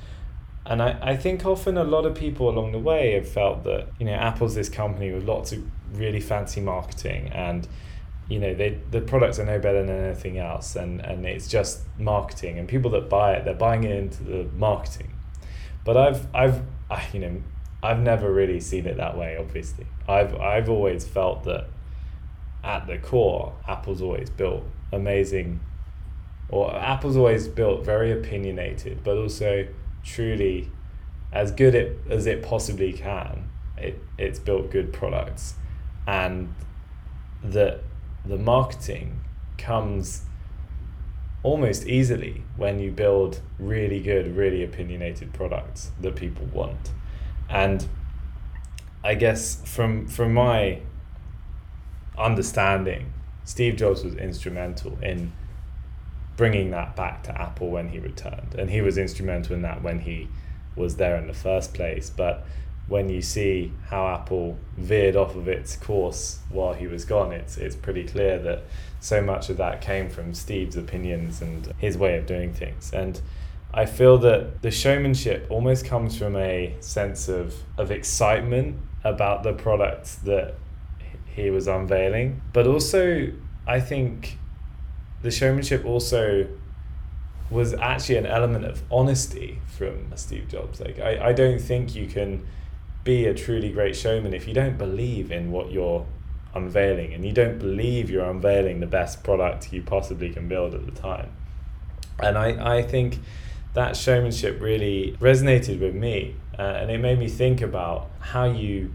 And 0.66 0.82
I, 0.82 0.98
I 1.02 1.16
think 1.16 1.46
often 1.46 1.78
a 1.78 1.84
lot 1.84 2.06
of 2.06 2.16
people 2.16 2.50
along 2.50 2.72
the 2.72 2.80
way 2.80 3.14
have 3.14 3.30
felt 3.30 3.64
that, 3.66 3.88
you 4.00 4.06
know, 4.06 4.14
Apple's 4.14 4.56
this 4.56 4.70
company 4.70 5.12
with 5.12 5.24
lots 5.24 5.52
of 5.52 5.64
really 5.94 6.20
fancy 6.20 6.60
marketing 6.60 7.30
and, 7.30 7.68
you 8.28 8.40
know, 8.40 8.54
they 8.54 8.80
the 8.92 9.02
products 9.02 9.40
are 9.40 9.46
no 9.46 9.60
better 9.60 9.86
than 9.86 10.06
anything 10.06 10.38
else 10.38 10.76
and, 10.76 11.00
and 11.02 11.26
it's 11.26 11.48
just 11.48 11.82
marketing 12.00 12.58
and 12.58 12.68
people 12.68 12.92
that 12.92 13.10
buy 13.10 13.34
it, 13.34 13.46
they're 13.46 13.54
buying 13.54 13.84
it 13.84 13.96
into 13.96 14.24
the 14.24 14.48
marketing. 14.56 15.12
But 15.84 15.98
I've 15.98 16.36
I've 16.36 16.62
I, 16.90 17.06
you 17.14 17.20
know, 17.20 17.42
I've 17.84 18.00
never 18.00 18.32
really 18.32 18.60
seen 18.60 18.86
it 18.86 18.98
that 18.98 19.18
way, 19.18 19.38
obviously. 19.38 19.86
I've 20.08 20.36
I've 20.36 20.70
always 20.70 21.06
felt 21.06 21.44
that 21.44 21.68
at 22.64 22.88
the 22.88 22.98
core, 22.98 23.54
Apple's 23.68 24.02
always 24.02 24.30
built 24.30 24.64
amazing 24.92 25.60
or 26.50 26.76
Apple's 26.76 27.18
always 27.18 27.48
built 27.48 27.84
very 27.84 28.12
opinionated, 28.12 29.04
but 29.04 29.18
also 29.18 29.68
truly 30.04 30.70
as 31.32 31.52
good 31.52 31.76
it, 31.76 32.00
as 32.10 32.26
it 32.26 32.44
possibly 32.44 32.94
can. 32.94 33.50
It 33.78 34.02
it's 34.18 34.40
built 34.40 34.72
good 34.72 34.94
products, 34.94 35.56
and 36.08 36.54
that 37.44 37.82
the 38.28 38.38
marketing 38.38 39.22
comes 39.58 40.24
almost 41.44 41.86
easily 41.86 42.44
when 42.58 42.80
you 42.80 42.92
build 42.92 43.40
really 43.60 44.02
good, 44.02 44.36
really 44.36 44.64
opinionated 44.64 45.32
products 45.32 45.92
that 46.02 46.16
people 46.16 46.46
want. 46.48 46.92
And 47.50 47.88
I 49.04 49.14
guess 49.14 49.62
from 49.64 50.08
from 50.08 50.34
my 50.34 50.82
understanding, 52.18 53.14
Steve 53.44 53.76
Jobs 53.76 54.04
was 54.04 54.16
instrumental 54.16 54.98
in 55.02 55.32
bringing 56.36 56.72
that 56.72 56.96
back 56.96 57.24
to 57.24 57.42
Apple 57.42 57.70
when 57.70 57.90
he 57.90 58.00
returned. 58.00 58.56
And 58.58 58.70
he 58.70 58.82
was 58.82 58.98
instrumental 58.98 59.56
in 59.56 59.62
that 59.62 59.84
when 59.84 60.00
he 60.00 60.28
was 60.76 60.98
there 60.98 61.16
in 61.16 61.28
the 61.28 61.34
first 61.34 61.74
place. 61.74 62.10
But 62.10 62.46
when 62.88 63.10
you 63.10 63.22
see 63.22 63.72
how 63.90 64.08
Apple 64.08 64.58
veered 64.78 65.16
off 65.16 65.36
of 65.36 65.48
its 65.48 65.76
course 65.76 66.40
while 66.50 66.74
he 66.74 66.88
was 66.88 67.06
gone, 67.06 67.32
it's 67.32 67.58
it's 67.58 67.76
pretty 67.76 68.04
clear 68.04 68.38
that 68.40 68.64
so 69.00 69.22
much 69.22 69.50
of 69.50 69.58
that 69.58 69.82
came 69.82 70.10
from 70.10 70.34
Steve's 70.34 70.76
opinions 70.76 71.42
and 71.42 71.74
his 71.78 71.98
way 71.98 72.18
of 72.18 72.26
doing 72.26 72.54
things. 72.54 72.92
And 72.94 73.22
I 73.74 73.86
feel 73.86 74.18
that 74.20 74.62
the 74.62 74.72
showmanship 74.72 75.48
almost 75.50 75.86
comes 75.86 76.18
from 76.18 76.36
a 76.36 76.76
sense 76.80 77.28
of, 77.28 77.56
of 77.78 77.92
excitement 77.92 78.78
about 79.04 79.44
the 79.44 79.54
products 79.54 80.16
that 80.16 80.56
he 81.26 81.50
was 81.50 81.68
unveiling. 81.68 82.42
But 82.54 82.68
also 82.68 83.32
I 83.68 83.80
think 83.80 84.38
the 85.22 85.32
showmanship 85.32 85.86
also 85.86 86.48
was 87.50 87.74
actually 87.74 88.18
an 88.18 88.26
element 88.26 88.66
of 88.66 88.82
honesty 88.92 89.60
from 89.78 90.12
Steve 90.16 90.48
Jobs. 90.48 90.80
Like 90.80 91.00
I, 91.00 91.30
I 91.30 91.34
don't 91.34 91.60
think 91.60 91.96
you 91.96 92.08
can 92.08 92.46
be 93.06 93.26
a 93.28 93.34
truly 93.34 93.70
great 93.70 93.96
showman 93.96 94.34
if 94.34 94.48
you 94.48 94.54
don't 94.54 94.78
believe 94.78 95.32
in 95.32 95.52
what 95.52 95.72
you're 95.72 96.06
unveiling 96.54 97.14
and 97.14 97.24
you 97.24 97.32
don't 97.32 97.60
believe 97.60 98.10
you're 98.10 98.30
unveiling 98.30 98.80
the 98.82 98.88
best 98.88 99.24
product 99.24 99.72
you 99.72 99.82
possibly 99.82 100.30
can 100.30 100.50
build 100.50 100.74
at 100.74 100.86
the 100.86 100.92
time. 100.92 101.32
And 102.20 102.38
I, 102.38 102.78
I 102.78 102.82
think 102.82 103.20
that 103.74 103.96
showmanship 103.96 104.60
really 104.60 105.16
resonated 105.20 105.80
with 105.80 105.94
me 105.94 106.36
uh, 106.58 106.62
and 106.62 106.90
it 106.90 106.98
made 106.98 107.20
me 107.20 107.28
think 107.28 107.62
about 107.62 108.10
how 108.20 108.46
you 108.46 108.92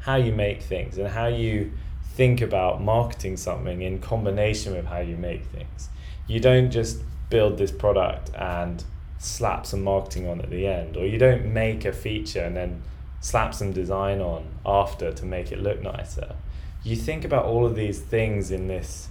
how 0.00 0.16
you 0.16 0.32
make 0.32 0.62
things 0.62 0.98
and 0.98 1.08
how 1.08 1.26
you 1.26 1.72
think 2.04 2.40
about 2.40 2.82
marketing 2.82 3.36
something 3.36 3.82
in 3.82 3.98
combination 3.98 4.74
with 4.74 4.86
how 4.86 4.98
you 4.98 5.16
make 5.16 5.44
things. 5.46 5.88
You 6.26 6.40
don't 6.40 6.70
just 6.70 7.02
build 7.30 7.58
this 7.58 7.72
product 7.72 8.30
and 8.34 8.84
slap 9.18 9.66
some 9.66 9.82
marketing 9.82 10.28
on 10.28 10.40
at 10.40 10.50
the 10.50 10.66
end, 10.66 10.96
or 10.96 11.06
you 11.06 11.18
don't 11.18 11.46
make 11.46 11.84
a 11.86 11.92
feature 11.92 12.42
and 12.42 12.54
then 12.54 12.82
slap 13.24 13.54
some 13.54 13.72
design 13.72 14.20
on 14.20 14.44
after 14.66 15.10
to 15.10 15.24
make 15.24 15.50
it 15.50 15.58
look 15.58 15.80
nicer. 15.80 16.36
You 16.82 16.94
think 16.94 17.24
about 17.24 17.46
all 17.46 17.64
of 17.64 17.74
these 17.74 17.98
things 17.98 18.50
in 18.50 18.68
this 18.68 19.08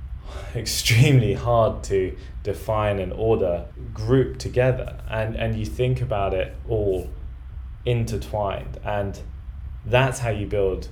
extremely 0.56 1.34
hard 1.34 1.84
to 1.84 2.16
define 2.42 2.98
and 2.98 3.12
order 3.12 3.66
group 3.92 4.38
together 4.38 4.98
and 5.10 5.36
and 5.36 5.58
you 5.58 5.66
think 5.66 6.00
about 6.00 6.32
it 6.32 6.56
all 6.68 7.10
intertwined 7.84 8.78
and 8.82 9.20
that's 9.84 10.20
how 10.20 10.30
you 10.30 10.46
build 10.46 10.88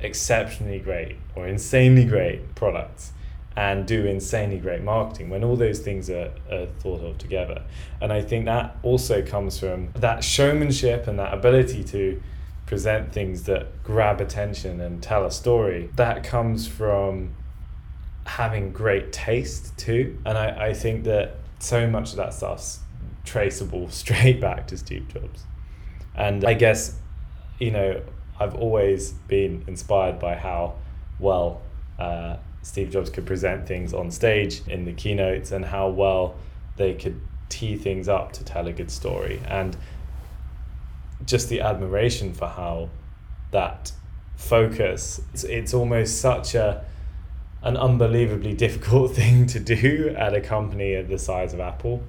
exceptionally 0.00 0.80
great 0.80 1.16
or 1.36 1.46
insanely 1.46 2.04
great 2.04 2.54
products 2.56 3.12
and 3.56 3.86
do 3.86 4.06
insanely 4.06 4.58
great 4.58 4.82
marketing 4.82 5.28
when 5.28 5.42
all 5.42 5.56
those 5.56 5.80
things 5.80 6.08
are, 6.08 6.30
are 6.50 6.66
thought 6.66 7.02
of 7.02 7.18
together. 7.18 7.62
And 8.00 8.12
I 8.12 8.22
think 8.22 8.44
that 8.44 8.76
also 8.82 9.22
comes 9.22 9.58
from 9.58 9.90
that 9.94 10.22
showmanship 10.22 11.06
and 11.06 11.18
that 11.18 11.34
ability 11.34 11.82
to 11.84 12.22
present 12.66 13.12
things 13.12 13.42
that 13.44 13.82
grab 13.82 14.20
attention 14.20 14.80
and 14.80 15.02
tell 15.02 15.26
a 15.26 15.30
story. 15.30 15.90
That 15.96 16.22
comes 16.22 16.68
from 16.68 17.34
having 18.24 18.72
great 18.72 19.12
taste 19.12 19.76
too. 19.76 20.16
And 20.24 20.38
I, 20.38 20.68
I 20.68 20.74
think 20.74 21.02
that 21.04 21.36
so 21.58 21.88
much 21.88 22.10
of 22.10 22.16
that 22.18 22.32
stuff's 22.32 22.78
traceable 23.24 23.90
straight 23.90 24.40
back 24.40 24.68
to 24.68 24.76
Steve 24.76 25.08
Jobs. 25.08 25.44
And 26.14 26.44
I 26.44 26.54
guess, 26.54 26.96
you 27.58 27.72
know, 27.72 28.02
I've 28.38 28.54
always 28.54 29.12
been 29.12 29.64
inspired 29.66 30.18
by 30.18 30.36
how 30.36 30.76
well 31.18 31.60
uh, 31.98 32.36
Steve 32.62 32.90
Jobs 32.90 33.10
could 33.10 33.26
present 33.26 33.66
things 33.66 33.94
on 33.94 34.10
stage 34.10 34.62
in 34.66 34.84
the 34.84 34.92
keynotes 34.92 35.50
and 35.50 35.64
how 35.64 35.88
well 35.88 36.36
they 36.76 36.94
could 36.94 37.20
tee 37.48 37.76
things 37.76 38.08
up 38.08 38.32
to 38.32 38.44
tell 38.44 38.66
a 38.66 38.72
good 38.72 38.90
story. 38.90 39.40
And 39.46 39.76
just 41.24 41.48
the 41.48 41.60
admiration 41.60 42.32
for 42.32 42.48
how 42.48 42.90
that 43.50 43.92
focus, 44.36 45.20
it's, 45.32 45.44
it's 45.44 45.74
almost 45.74 46.20
such 46.20 46.54
a 46.54 46.84
an 47.62 47.76
unbelievably 47.76 48.54
difficult 48.66 49.14
thing 49.14 49.46
to 49.46 49.60
do 49.60 50.14
at 50.16 50.34
a 50.34 50.40
company 50.40 50.94
of 50.94 51.08
the 51.08 51.18
size 51.18 51.52
of 51.52 51.60
Apple. 51.60 52.02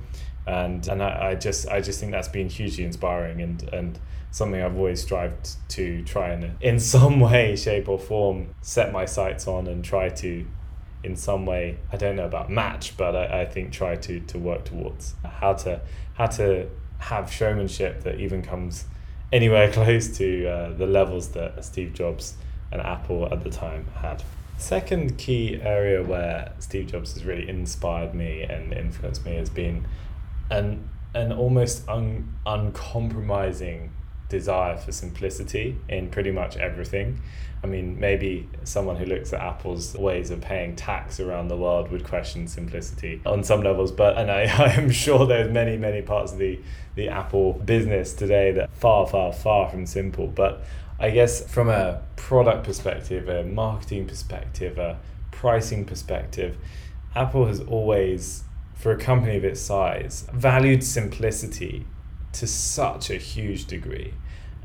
And 0.48 0.88
and 0.88 1.04
I, 1.04 1.32
I 1.32 1.36
just 1.36 1.68
I 1.68 1.82
just 1.82 2.00
think 2.00 2.12
that's 2.12 2.28
been 2.28 2.50
hugely 2.50 2.84
inspiring 2.84 3.42
and 3.42 3.64
and 3.74 4.00
something 4.32 4.62
I've 4.62 4.78
always 4.78 5.02
strived 5.02 5.58
to 5.70 6.04
try 6.04 6.30
and 6.30 6.56
in 6.62 6.80
some 6.94 7.20
way, 7.20 7.56
shape 7.56 7.88
or 7.88 8.00
form 8.00 8.56
set 8.62 8.92
my 8.92 9.06
sights 9.06 9.48
on 9.48 9.68
and 9.68 9.84
try 9.84 10.10
to 10.10 10.46
in 11.04 11.16
some 11.16 11.46
way 11.46 11.78
I 11.92 11.98
don't 11.98 12.16
know 12.16 12.26
about 12.26 12.50
match, 12.50 12.96
but 12.98 13.16
I, 13.16 13.42
I 13.42 13.46
think 13.46 13.72
try 13.72 13.96
to 13.96 14.20
to 14.20 14.40
work 14.40 14.66
towards 14.66 15.16
how 15.24 15.54
to 15.54 15.82
how 16.14 16.28
to 16.28 16.70
have 17.00 17.32
showmanship 17.32 18.04
that 18.04 18.20
even 18.20 18.42
comes 18.42 18.86
anywhere 19.32 19.72
close 19.80 20.18
to 20.18 20.48
uh, 20.48 20.74
the 20.74 20.88
levels 20.88 21.30
that 21.30 21.64
Steve 21.64 21.94
Jobs 21.94 22.36
and 22.72 22.82
Apple 22.82 23.28
at 23.32 23.44
the 23.44 23.50
time 23.50 23.88
had. 23.96 24.24
Second 24.58 25.18
key 25.18 25.60
area 25.62 26.04
where 26.04 26.54
Steve 26.60 26.92
Jobs 26.92 27.14
has 27.14 27.26
really 27.26 27.50
inspired 27.50 28.14
me 28.14 28.44
and 28.44 28.74
influenced 28.74 29.26
me 29.26 29.36
has 29.36 29.50
been 29.50 29.86
an 30.50 30.88
an 31.14 31.32
almost 31.34 31.88
un, 31.90 32.34
uncompromising 32.46 33.92
desire 34.32 34.78
for 34.78 34.92
simplicity 34.92 35.78
in 35.90 36.10
pretty 36.10 36.32
much 36.32 36.58
everything. 36.58 37.22
I 37.64 37.68
mean, 37.68 38.00
maybe 38.00 38.50
someone 38.64 38.96
who 38.96 39.06
looks 39.06 39.34
at 39.34 39.40
Apple's 39.40 39.94
ways 39.96 40.32
of 40.32 40.42
paying 40.42 40.76
tax 40.76 41.20
around 41.20 41.50
the 41.50 41.58
world 41.58 41.92
would 41.92 42.04
question 42.04 42.48
simplicity 42.48 43.22
on 43.24 43.44
some 43.44 43.62
levels, 43.62 43.92
but 43.92 44.18
and 44.18 44.32
I, 44.32 44.42
I 44.58 44.72
am 44.74 44.90
sure 44.90 45.28
there's 45.28 45.52
many, 45.52 45.78
many 45.78 46.02
parts 46.02 46.32
of 46.32 46.40
the, 46.40 46.60
the 46.96 47.10
Apple 47.10 47.54
business 47.54 48.14
today 48.14 48.52
that 48.54 48.72
far, 48.74 49.06
far, 49.06 49.32
far 49.32 49.70
from 49.70 49.86
simple. 49.86 50.26
But 50.26 50.64
I 51.00 51.12
guess 51.12 51.48
from 51.52 51.70
a 51.70 52.02
product 52.16 52.64
perspective, 52.64 53.30
a 53.30 53.44
marketing 53.44 54.08
perspective, 54.08 54.80
a 54.80 54.98
pricing 55.32 55.86
perspective, 55.86 56.58
Apple 57.16 57.46
has 57.46 57.60
always, 57.60 58.44
for 58.74 58.92
a 58.92 58.98
company 58.98 59.36
of 59.36 59.44
its 59.44 59.60
size, 59.62 60.28
valued 60.34 60.84
simplicity 60.84 61.86
to 62.34 62.48
such 62.48 63.10
a 63.10 63.16
huge 63.16 63.66
degree. 63.66 64.14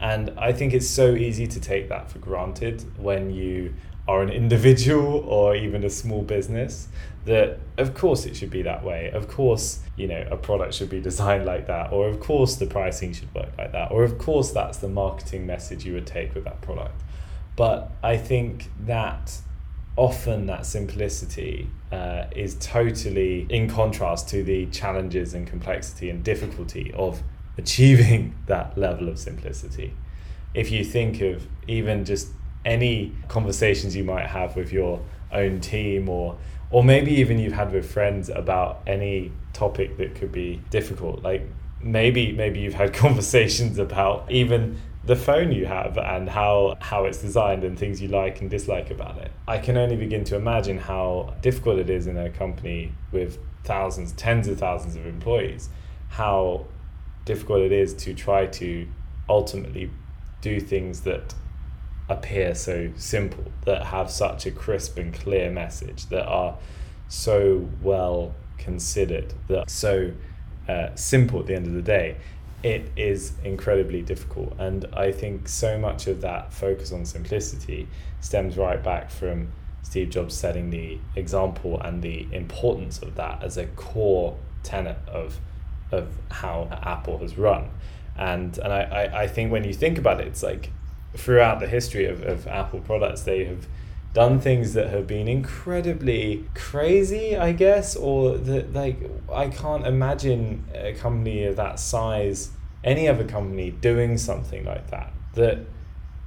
And 0.01 0.33
I 0.37 0.53
think 0.53 0.75
it's 0.75 0.89
so 0.89 1.15
easy 1.15 1.47
to 1.47 1.61
take 1.61 1.89
that 1.89 2.11
for 2.11 2.19
granted 2.19 2.85
when 2.99 3.31
you 3.31 3.75
are 4.07 4.23
an 4.23 4.31
individual 4.31 5.19
or 5.27 5.57
even 5.57 5.85
a 5.85 5.91
small 5.91 6.23
business 6.23 6.89
that 7.25 7.59
of 7.77 7.93
course 7.93 8.25
it 8.25 8.37
should 8.37 8.51
be 8.51 8.63
that 8.63 8.85
way. 8.85 9.11
Of 9.11 9.29
course 9.29 9.81
you 9.97 10.07
know 10.07 10.27
a 10.31 10.37
product 10.37 10.75
should 10.75 10.91
be 10.91 11.01
designed 11.11 11.45
like 11.45 11.67
that 11.67 11.93
or 11.93 12.09
of 12.09 12.21
course 12.21 12.57
the 12.57 12.67
pricing 12.67 13.13
should 13.13 13.35
work 13.35 13.51
like 13.59 13.73
that 13.73 13.91
or 13.91 14.05
of 14.05 14.19
course 14.19 14.53
that's 14.53 14.79
the 14.79 14.89
marketing 14.89 15.47
message 15.47 15.85
you 15.85 15.93
would 15.95 16.07
take 16.07 16.35
with 16.35 16.45
that 16.45 16.61
product. 16.61 17.03
But 17.57 17.91
i 18.03 18.17
think 18.17 18.71
that 18.81 19.41
often 19.97 20.47
that 20.47 20.67
simplicity 20.67 21.71
uh, 21.91 22.25
is 22.35 22.55
totally 22.57 23.47
in 23.49 23.69
contrast 23.69 24.29
to 24.29 24.43
the 24.43 24.67
challenges 24.67 25.33
and 25.33 25.47
complexity 25.47 26.11
and 26.11 26.23
difficulty 26.23 26.93
of 26.95 27.23
achieving 27.59 28.35
that 28.47 28.77
level 28.77 29.09
of 29.09 29.19
simplicity. 29.19 29.95
If 30.55 30.71
you 30.71 30.85
think 30.85 31.21
of 31.21 31.47
even 31.69 32.05
just 32.05 32.29
any 32.65 33.13
conversations 33.29 33.95
you 33.95 34.05
might 34.05 34.27
have 34.27 34.57
with 34.57 34.73
your 34.73 35.01
own 35.33 35.61
team 35.61 36.09
or 36.09 36.37
or 36.71 36.83
maybe 36.83 37.13
even 37.13 37.39
you've 37.39 37.53
had 37.53 37.73
with 37.73 37.89
friends 37.89 38.29
about 38.29 38.83
any 38.87 39.31
topic 39.53 39.97
that 39.99 40.15
could 40.17 40.33
be 40.33 40.61
difficult 40.71 41.23
like 41.23 41.43
maybe 41.81 42.33
maybe 42.33 42.59
you've 42.61 42.75
had 42.75 42.93
conversations 43.05 43.79
about 43.79 44.31
even 44.31 44.77
the 45.05 45.15
phone 45.15 45.53
you 45.53 45.67
have 45.67 45.97
and 45.99 46.29
how 46.29 46.77
how 46.81 47.05
it's 47.05 47.19
designed 47.19 47.63
and 47.63 47.79
things 47.79 48.03
you 48.03 48.09
like 48.09 48.41
and 48.41 48.51
dislike 48.51 48.91
about 48.91 49.19
it. 49.19 49.31
I 49.47 49.59
can 49.59 49.77
only 49.77 49.95
begin 49.95 50.25
to 50.25 50.37
imagine 50.37 50.79
how 50.79 51.35
difficult 51.43 51.79
it 51.79 51.89
is 51.89 52.09
in 52.09 52.19
a 52.19 52.29
company 52.31 52.93
with 53.13 53.39
thousands 53.63 54.13
tens 54.13 54.49
of 54.49 54.59
thousands 54.59 54.97
of 54.97 55.07
employees 55.07 55.69
how 56.09 56.65
difficult 57.27 57.61
it 57.61 57.73
is 57.73 57.93
to 57.93 58.15
try 58.15 58.47
to 58.47 58.89
ultimately 59.29 59.91
do 60.41 60.59
things 60.59 61.03
that 61.03 61.35
appear 62.09 62.55
so 62.55 62.89
simple, 62.97 63.45
that 63.65 63.87
have 63.87 64.11
such 64.11 64.47
a 64.47 64.51
crisp 64.51 64.97
and 64.97 65.13
clear 65.13 65.51
message, 65.51 66.07
that 66.07 66.25
are 66.25 66.57
so 67.09 67.69
well 67.83 68.35
considered, 68.57 69.35
that 69.49 69.69
so 69.69 70.13
uh, 70.69 70.89
simple 70.95 71.41
at 71.41 71.47
the 71.47 71.55
end 71.55 71.67
of 71.67 71.75
the 71.75 71.83
day, 71.83 72.17
it 72.63 72.91
is 72.97 73.33
incredibly 73.45 74.03
difficult. 74.03 74.55
And 74.59 74.87
I 74.93 75.13
think 75.13 75.49
so 75.49 75.79
much 75.79 76.07
of 76.07 76.21
that 76.23 76.53
focus 76.53 76.93
on 76.93 77.05
simplicity 77.05 77.89
stems 78.21 78.57
right 78.57 78.83
back 78.83 79.11
from 79.11 79.53
Steve 79.83 80.11
Jobs 80.11 80.35
setting 80.35 80.71
the 80.71 80.99
example 81.15 81.81
and 81.81 82.03
the 82.03 82.27
importance 82.33 83.01
of 83.03 83.15
that 83.17 83.43
as 83.43 83.57
a 83.57 83.67
core 83.67 84.37
tenet 84.63 84.99
of 85.07 85.39
of 85.93 86.09
how 86.31 86.69
Apple 86.83 87.19
has 87.19 87.39
run. 87.39 87.71
And 88.17 88.57
and 88.59 88.73
I, 88.73 88.81
I, 88.83 89.23
I 89.23 89.27
think 89.27 89.53
when 89.53 89.65
you 89.65 89.75
think 89.75 89.99
about 89.99 90.21
it, 90.21 90.27
it's 90.27 90.43
like 90.43 90.71
throughout 91.15 91.61
the 91.61 91.67
history 91.67 92.07
of, 92.07 92.23
of 92.23 92.47
Apple 92.47 92.81
products, 92.81 93.23
they 93.23 93.45
have 93.45 93.67
done 94.13 94.41
things 94.41 94.73
that 94.73 94.89
have 94.89 95.07
been 95.07 95.29
incredibly 95.29 96.43
crazy, 96.55 97.37
I 97.37 97.53
guess, 97.53 97.95
or 97.97 98.39
that 98.39 98.73
like 98.73 98.99
I 99.31 99.49
can't 99.49 99.87
imagine 99.87 100.65
a 100.75 100.95
company 100.95 101.45
of 101.45 101.57
that 101.57 101.79
size, 101.79 102.51
any 102.83 103.09
other 103.09 103.25
company 103.25 103.71
doing 103.71 104.17
something 104.17 104.65
like 104.65 104.91
that. 104.91 105.13
That 105.35 105.67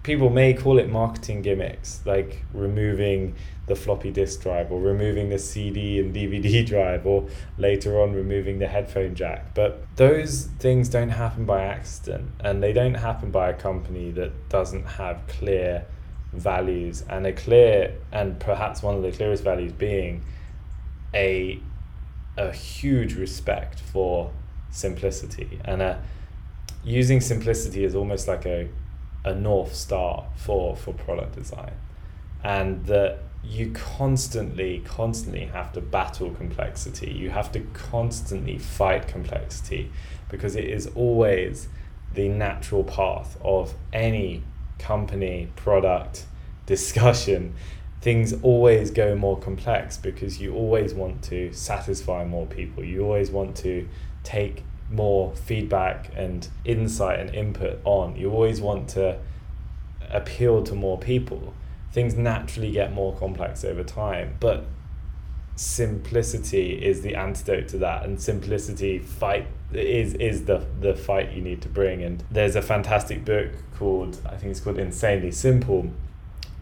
people 0.03 0.29
may 0.29 0.53
call 0.53 0.79
it 0.79 0.89
marketing 0.89 1.41
gimmicks, 1.41 2.01
like 2.05 2.43
removing 2.53 3.35
the 3.67 3.75
floppy 3.75 4.11
disk 4.11 4.41
drive 4.41 4.71
or 4.71 4.81
removing 4.81 5.29
the 5.29 5.37
CD 5.37 5.99
and 5.99 6.13
DVD 6.13 6.65
drive 6.73 7.05
or 7.05 7.27
later 7.57 8.01
on 8.01 8.13
removing 8.13 8.59
the 8.59 8.67
headphone 8.67 9.13
jack. 9.15 9.53
But 9.53 9.85
those 9.95 10.45
things 10.59 10.89
don't 10.89 11.09
happen 11.09 11.45
by 11.45 11.63
accident 11.63 12.31
and 12.39 12.63
they 12.63 12.73
don't 12.73 12.95
happen 12.95 13.31
by 13.31 13.49
a 13.49 13.53
company 13.53 14.11
that 14.11 14.49
doesn't 14.49 14.85
have 14.85 15.21
clear 15.27 15.85
values 16.33 17.03
and 17.09 17.25
a 17.25 17.33
clear 17.33 17.95
and 18.11 18.39
perhaps 18.39 18.83
one 18.83 18.95
of 18.95 19.01
the 19.01 19.11
clearest 19.11 19.43
values 19.43 19.71
being 19.71 20.23
a 21.13 21.59
a 22.37 22.51
huge 22.51 23.15
respect 23.15 23.79
for 23.79 24.31
simplicity 24.69 25.59
and 25.65 25.81
a 25.81 26.01
using 26.83 27.19
simplicity 27.19 27.83
is 27.83 27.95
almost 27.95 28.27
like 28.27 28.45
a 28.45 28.69
a 29.29 29.35
north 29.35 29.73
star 29.75 30.25
for 30.35 30.75
for 30.75 30.93
product 30.93 31.35
design. 31.35 31.73
And 32.43 32.85
that 32.85 33.19
you 33.43 33.71
constantly 33.71 34.81
constantly 34.85 35.45
have 35.45 35.71
to 35.73 35.81
battle 35.81 36.31
complexity. 36.31 37.11
You 37.11 37.29
have 37.29 37.51
to 37.53 37.61
constantly 37.73 38.57
fight 38.57 39.07
complexity 39.07 39.91
because 40.29 40.55
it 40.55 40.65
is 40.65 40.87
always 40.95 41.69
the 42.13 42.27
natural 42.27 42.83
path 42.83 43.37
of 43.41 43.73
any 43.93 44.43
company 44.77 45.49
product 45.55 46.25
discussion. 46.65 47.53
Things 48.01 48.33
always 48.41 48.91
go 48.91 49.15
more 49.15 49.37
complex 49.37 49.97
because 49.97 50.39
you 50.39 50.53
always 50.53 50.93
want 50.93 51.21
to 51.23 51.51
satisfy 51.53 52.23
more 52.25 52.45
people. 52.45 52.83
You 52.83 53.03
always 53.03 53.29
want 53.29 53.55
to 53.57 53.87
take 54.23 54.63
more 54.91 55.35
feedback 55.35 56.11
and 56.15 56.47
insight 56.65 57.19
and 57.19 57.33
input 57.33 57.79
on. 57.83 58.15
You 58.15 58.31
always 58.31 58.61
want 58.61 58.89
to 58.89 59.19
appeal 60.09 60.63
to 60.63 60.75
more 60.75 60.97
people. 60.97 61.53
Things 61.91 62.15
naturally 62.15 62.71
get 62.71 62.93
more 62.93 63.15
complex 63.15 63.63
over 63.63 63.83
time, 63.83 64.37
but 64.39 64.65
simplicity 65.55 66.71
is 66.83 67.01
the 67.01 67.15
antidote 67.15 67.67
to 67.67 67.77
that 67.77 68.05
and 68.05 68.21
simplicity 68.21 68.97
fight 68.97 69.45
is 69.73 70.13
is 70.13 70.45
the 70.45 70.65
the 70.79 70.95
fight 70.95 71.33
you 71.33 71.41
need 71.41 71.61
to 71.61 71.67
bring 71.67 72.01
and 72.01 72.23
there's 72.31 72.55
a 72.55 72.61
fantastic 72.61 73.25
book 73.25 73.51
called 73.75 74.21
I 74.25 74.37
think 74.37 74.51
it's 74.51 74.61
called 74.61 74.79
Insanely 74.79 75.31
Simple 75.31 75.91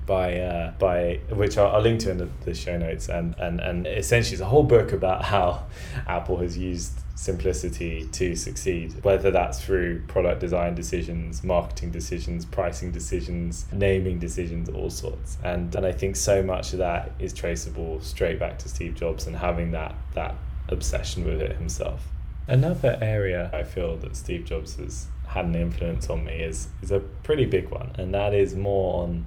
by 0.07 0.39
uh, 0.39 0.71
by 0.79 1.19
which 1.29 1.59
I'll, 1.59 1.75
I'll 1.75 1.81
link 1.81 1.99
to 2.01 2.11
in 2.11 2.17
the, 2.17 2.29
the 2.43 2.55
show 2.55 2.75
notes 2.75 3.07
and, 3.07 3.35
and 3.37 3.59
and 3.59 3.85
essentially 3.85 4.33
it's 4.33 4.41
a 4.41 4.45
whole 4.45 4.63
book 4.63 4.91
about 4.91 5.25
how 5.25 5.65
Apple 6.07 6.37
has 6.37 6.57
used 6.57 6.93
simplicity 7.17 8.07
to 8.11 8.35
succeed 8.35 8.93
whether 9.03 9.31
that's 9.31 9.63
through 9.63 9.99
product 10.07 10.39
design 10.39 10.75
decisions 10.75 11.43
marketing 11.43 11.91
decisions 11.91 12.45
pricing 12.45 12.91
decisions 12.91 13.65
naming 13.73 14.19
decisions 14.19 14.69
all 14.69 14.89
sorts 14.89 15.37
and 15.43 15.75
and 15.75 15.85
I 15.85 15.91
think 15.91 16.15
so 16.15 16.43
much 16.43 16.73
of 16.73 16.79
that 16.79 17.11
is 17.19 17.33
traceable 17.33 17.99
straight 18.01 18.39
back 18.39 18.59
to 18.59 18.69
Steve 18.69 18.95
Jobs 18.95 19.25
and 19.27 19.35
having 19.35 19.71
that 19.71 19.95
that 20.13 20.35
obsession 20.69 21.25
with 21.25 21.41
it 21.41 21.57
himself 21.57 22.07
another 22.47 22.97
area 23.01 23.49
I 23.51 23.63
feel 23.63 23.97
that 23.97 24.15
Steve 24.15 24.45
Jobs 24.45 24.75
has 24.75 25.07
had 25.27 25.45
an 25.45 25.55
influence 25.55 26.09
on 26.09 26.23
me 26.23 26.33
is 26.33 26.69
is 26.83 26.91
a 26.91 26.99
pretty 26.99 27.45
big 27.45 27.69
one 27.69 27.91
and 27.95 28.13
that 28.13 28.33
is 28.33 28.55
more 28.55 29.03
on 29.03 29.25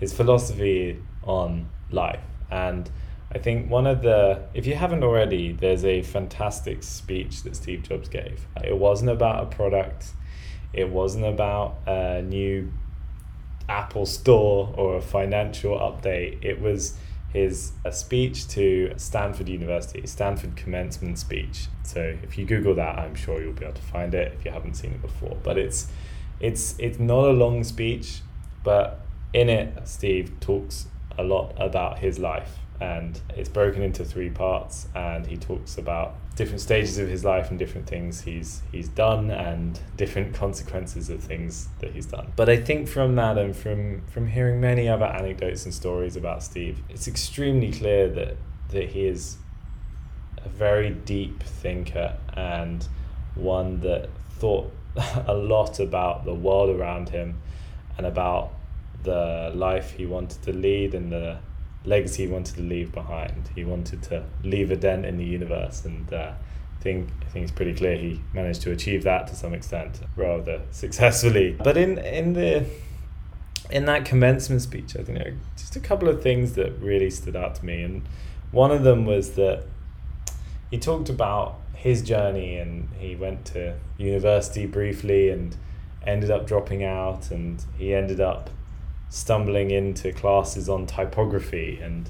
his 0.00 0.12
philosophy 0.12 0.98
on 1.22 1.68
life. 1.90 2.24
And 2.50 2.90
I 3.32 3.38
think 3.38 3.70
one 3.70 3.86
of 3.86 4.02
the, 4.02 4.42
if 4.54 4.66
you 4.66 4.74
haven't 4.74 5.04
already, 5.04 5.52
there's 5.52 5.84
a 5.84 6.02
fantastic 6.02 6.82
speech 6.82 7.44
that 7.44 7.54
Steve 7.54 7.84
Jobs 7.84 8.08
gave. 8.08 8.46
It 8.64 8.76
wasn't 8.76 9.10
about 9.10 9.44
a 9.44 9.46
product, 9.46 10.06
it 10.72 10.88
wasn't 10.88 11.26
about 11.26 11.78
a 11.86 12.22
new 12.22 12.72
Apple 13.68 14.06
store 14.06 14.74
or 14.76 14.96
a 14.96 15.00
financial 15.00 15.78
update. 15.78 16.44
It 16.44 16.60
was 16.60 16.96
his 17.32 17.72
a 17.84 17.92
speech 17.92 18.48
to 18.48 18.92
Stanford 18.96 19.48
University, 19.48 20.04
Stanford 20.06 20.56
commencement 20.56 21.16
speech. 21.16 21.68
So 21.84 22.16
if 22.24 22.36
you 22.36 22.44
Google 22.44 22.74
that, 22.74 22.98
I'm 22.98 23.14
sure 23.14 23.40
you'll 23.40 23.52
be 23.52 23.64
able 23.64 23.74
to 23.74 23.82
find 23.82 24.12
it 24.12 24.32
if 24.36 24.44
you 24.44 24.50
haven't 24.50 24.74
seen 24.74 24.90
it 24.90 25.02
before. 25.02 25.36
But 25.44 25.56
it's 25.56 25.86
it's 26.40 26.74
it's 26.80 26.98
not 26.98 27.26
a 27.26 27.32
long 27.32 27.62
speech, 27.62 28.22
but 28.64 29.06
in 29.32 29.48
it, 29.48 29.86
Steve 29.86 30.32
talks 30.40 30.86
a 31.16 31.22
lot 31.22 31.54
about 31.56 32.00
his 32.00 32.18
life 32.18 32.58
and 32.80 33.20
it's 33.36 33.48
broken 33.48 33.82
into 33.82 34.04
three 34.04 34.30
parts 34.30 34.88
and 34.94 35.26
he 35.26 35.36
talks 35.36 35.76
about 35.76 36.14
different 36.34 36.60
stages 36.60 36.96
of 36.96 37.08
his 37.08 37.24
life 37.24 37.50
and 37.50 37.58
different 37.58 37.86
things 37.86 38.22
he's 38.22 38.62
he's 38.72 38.88
done 38.88 39.30
and 39.30 39.80
different 39.96 40.32
consequences 40.32 41.10
of 41.10 41.22
things 41.22 41.68
that 41.80 41.92
he's 41.92 42.06
done. 42.06 42.32
But 42.36 42.48
i 42.48 42.56
think 42.56 42.88
from 42.88 43.16
that 43.16 43.36
and 43.36 43.54
from 43.54 44.02
from 44.06 44.26
hearing 44.26 44.60
many 44.60 44.88
other 44.88 45.04
anecdotes 45.04 45.64
and 45.64 45.74
stories 45.74 46.16
about 46.16 46.42
steve 46.42 46.82
it's 46.88 47.06
extremely 47.06 47.70
clear 47.72 48.08
that 48.08 48.36
that 48.70 48.90
he 48.90 49.06
is 49.06 49.36
a 50.38 50.48
very 50.48 50.90
deep 50.90 51.42
thinker 51.42 52.16
and 52.34 52.88
one 53.34 53.80
that 53.80 54.08
thought 54.30 54.72
a 55.26 55.34
lot 55.34 55.78
about 55.78 56.24
the 56.24 56.34
world 56.34 56.70
around 56.70 57.10
him 57.10 57.40
and 57.98 58.06
about 58.06 58.52
the 59.02 59.52
life 59.54 59.92
he 59.92 60.06
wanted 60.06 60.42
to 60.42 60.52
lead 60.52 60.94
and 60.94 61.12
the 61.12 61.38
legacy 61.84 62.26
he 62.26 62.32
wanted 62.32 62.56
to 62.56 62.62
leave 62.62 62.92
behind. 62.92 63.50
He 63.54 63.64
wanted 63.64 64.02
to 64.04 64.24
leave 64.42 64.70
a 64.70 64.76
dent 64.76 65.06
in 65.06 65.16
the 65.16 65.24
universe, 65.24 65.84
and 65.84 66.12
uh, 66.12 66.32
I 66.78 66.82
think 66.82 67.10
I 67.22 67.24
think 67.26 67.44
it's 67.44 67.52
pretty 67.52 67.74
clear 67.74 67.96
he 67.96 68.20
managed 68.32 68.62
to 68.62 68.72
achieve 68.72 69.04
that 69.04 69.26
to 69.28 69.34
some 69.34 69.54
extent, 69.54 70.00
rather 70.16 70.62
successfully. 70.70 71.56
But 71.62 71.76
in 71.76 71.98
in 71.98 72.34
the 72.34 72.66
in 73.70 73.84
that 73.86 74.04
commencement 74.04 74.62
speech, 74.62 74.96
I 74.96 75.02
think 75.02 75.18
there 75.18 75.28
are 75.28 75.36
just 75.56 75.76
a 75.76 75.80
couple 75.80 76.08
of 76.08 76.22
things 76.22 76.54
that 76.54 76.72
really 76.80 77.10
stood 77.10 77.36
out 77.36 77.54
to 77.56 77.64
me, 77.64 77.82
and 77.82 78.02
one 78.50 78.70
of 78.70 78.82
them 78.82 79.04
was 79.04 79.32
that 79.32 79.64
he 80.70 80.78
talked 80.78 81.08
about 81.08 81.56
his 81.74 82.02
journey, 82.02 82.56
and 82.56 82.88
he 82.98 83.16
went 83.16 83.46
to 83.46 83.76
university 83.96 84.66
briefly, 84.66 85.30
and 85.30 85.56
ended 86.06 86.30
up 86.30 86.46
dropping 86.46 86.84
out, 86.84 87.30
and 87.30 87.64
he 87.78 87.94
ended 87.94 88.20
up 88.20 88.50
stumbling 89.10 89.70
into 89.70 90.12
classes 90.12 90.68
on 90.68 90.86
typography. 90.86 91.78
And 91.82 92.08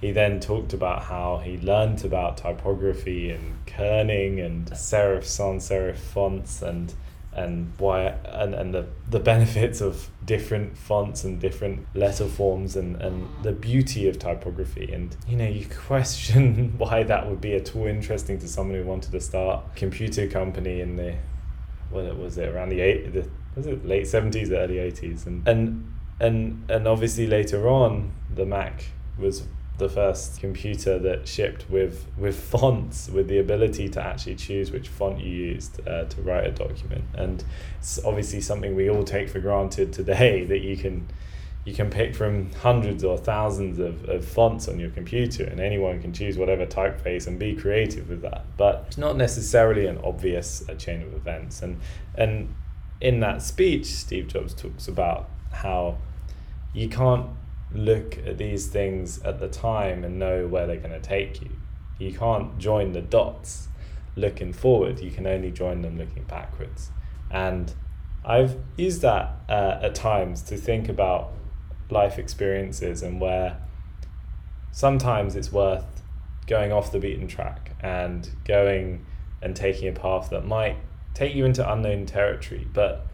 he 0.00 0.12
then 0.12 0.40
talked 0.40 0.72
about 0.72 1.04
how 1.04 1.38
he 1.38 1.56
learned 1.58 2.04
about 2.04 2.36
typography 2.36 3.30
and 3.30 3.64
kerning 3.66 4.44
and 4.44 4.66
serif 4.72 5.24
sans 5.24 5.66
serif 5.66 5.96
fonts 5.96 6.60
and 6.60 6.92
and 7.32 7.72
why 7.78 8.06
and, 8.24 8.54
and 8.54 8.74
the, 8.74 8.86
the 9.08 9.20
benefits 9.20 9.80
of 9.80 10.08
different 10.24 10.76
fonts 10.76 11.22
and 11.22 11.40
different 11.40 11.86
letter 11.94 12.26
forms 12.26 12.74
and, 12.74 13.00
and 13.00 13.28
the 13.44 13.52
beauty 13.52 14.08
of 14.08 14.18
typography. 14.18 14.92
And 14.92 15.16
you 15.28 15.36
know 15.36 15.46
you 15.46 15.66
question 15.66 16.74
why 16.78 17.04
that 17.04 17.28
would 17.28 17.40
be 17.40 17.54
at 17.54 17.74
all 17.76 17.86
interesting 17.86 18.38
to 18.40 18.48
someone 18.48 18.76
who 18.76 18.84
wanted 18.84 19.12
to 19.12 19.20
start 19.20 19.64
a 19.72 19.78
computer 19.78 20.26
company 20.26 20.80
in 20.80 20.96
the 20.96 21.14
what 21.90 22.16
was 22.16 22.38
it 22.38 22.48
around 22.48 22.68
the 22.68 22.80
eight 22.80 23.12
the 23.12 23.28
was 23.56 23.66
it 23.66 23.84
late 23.84 24.04
70s 24.04 24.52
early 24.52 24.76
80s 24.76 25.26
and 25.26 25.46
and 25.46 25.92
and 26.20 26.70
and 26.70 26.86
obviously 26.86 27.26
later 27.26 27.68
on 27.68 28.12
the 28.32 28.46
mac 28.46 28.84
was 29.18 29.42
the 29.80 29.88
first 29.88 30.38
computer 30.40 30.98
that 30.98 31.26
shipped 31.26 31.68
with 31.68 32.06
with 32.16 32.38
fonts 32.50 33.08
with 33.08 33.26
the 33.26 33.38
ability 33.38 33.88
to 33.88 34.00
actually 34.00 34.36
choose 34.36 34.70
which 34.70 34.88
font 34.88 35.18
you 35.18 35.30
used 35.30 35.80
uh, 35.88 36.04
to 36.04 36.22
write 36.22 36.46
a 36.46 36.52
document. 36.52 37.04
And 37.14 37.42
it's 37.78 37.98
obviously 38.04 38.40
something 38.42 38.76
we 38.76 38.88
all 38.88 39.02
take 39.02 39.28
for 39.28 39.40
granted 39.40 39.92
today 39.92 40.44
that 40.50 40.60
you 40.60 40.76
can 40.76 41.08
you 41.64 41.74
can 41.74 41.90
pick 41.90 42.14
from 42.14 42.50
hundreds 42.54 43.04
or 43.04 43.18
thousands 43.18 43.78
of, 43.78 44.08
of 44.08 44.24
fonts 44.24 44.66
on 44.66 44.78
your 44.78 44.90
computer 44.90 45.44
and 45.44 45.60
anyone 45.60 46.00
can 46.00 46.12
choose 46.12 46.38
whatever 46.38 46.64
typeface 46.64 47.26
and 47.26 47.38
be 47.38 47.54
creative 47.54 48.08
with 48.08 48.22
that. 48.22 48.44
But 48.56 48.84
it's 48.86 48.96
not 48.96 49.16
necessarily 49.16 49.86
an 49.86 49.98
obvious 50.02 50.66
uh, 50.68 50.74
chain 50.74 51.02
of 51.02 51.12
events. 51.14 51.62
And 51.62 51.80
and 52.14 52.54
in 53.00 53.20
that 53.20 53.40
speech 53.40 53.86
steve 53.86 54.28
jobs 54.28 54.52
talks 54.52 54.86
about 54.86 55.30
how 55.52 55.96
you 56.72 56.88
can't 56.88 57.26
look 57.72 58.18
at 58.26 58.38
these 58.38 58.66
things 58.66 59.20
at 59.22 59.38
the 59.38 59.48
time 59.48 60.04
and 60.04 60.18
know 60.18 60.46
where 60.46 60.66
they're 60.66 60.76
going 60.76 60.90
to 60.90 61.00
take 61.00 61.40
you. 61.40 61.50
You 61.98 62.12
can't 62.12 62.58
join 62.58 62.92
the 62.92 63.02
dots 63.02 63.68
looking 64.16 64.52
forward, 64.52 65.00
you 65.00 65.10
can 65.10 65.26
only 65.26 65.50
join 65.50 65.82
them 65.82 65.96
looking 65.96 66.24
backwards. 66.24 66.90
And 67.30 67.72
I've 68.24 68.56
used 68.76 69.02
that 69.02 69.36
uh, 69.48 69.78
at 69.82 69.94
times 69.94 70.42
to 70.42 70.56
think 70.56 70.88
about 70.88 71.32
life 71.90 72.18
experiences 72.18 73.02
and 73.02 73.20
where 73.20 73.58
sometimes 74.72 75.36
it's 75.36 75.52
worth 75.52 76.02
going 76.46 76.72
off 76.72 76.92
the 76.92 76.98
beaten 76.98 77.28
track 77.28 77.76
and 77.80 78.28
going 78.44 79.04
and 79.40 79.56
taking 79.56 79.88
a 79.88 79.92
path 79.92 80.30
that 80.30 80.44
might 80.44 80.76
take 81.14 81.34
you 81.34 81.44
into 81.44 81.70
unknown 81.70 82.06
territory, 82.06 82.66
but 82.72 83.06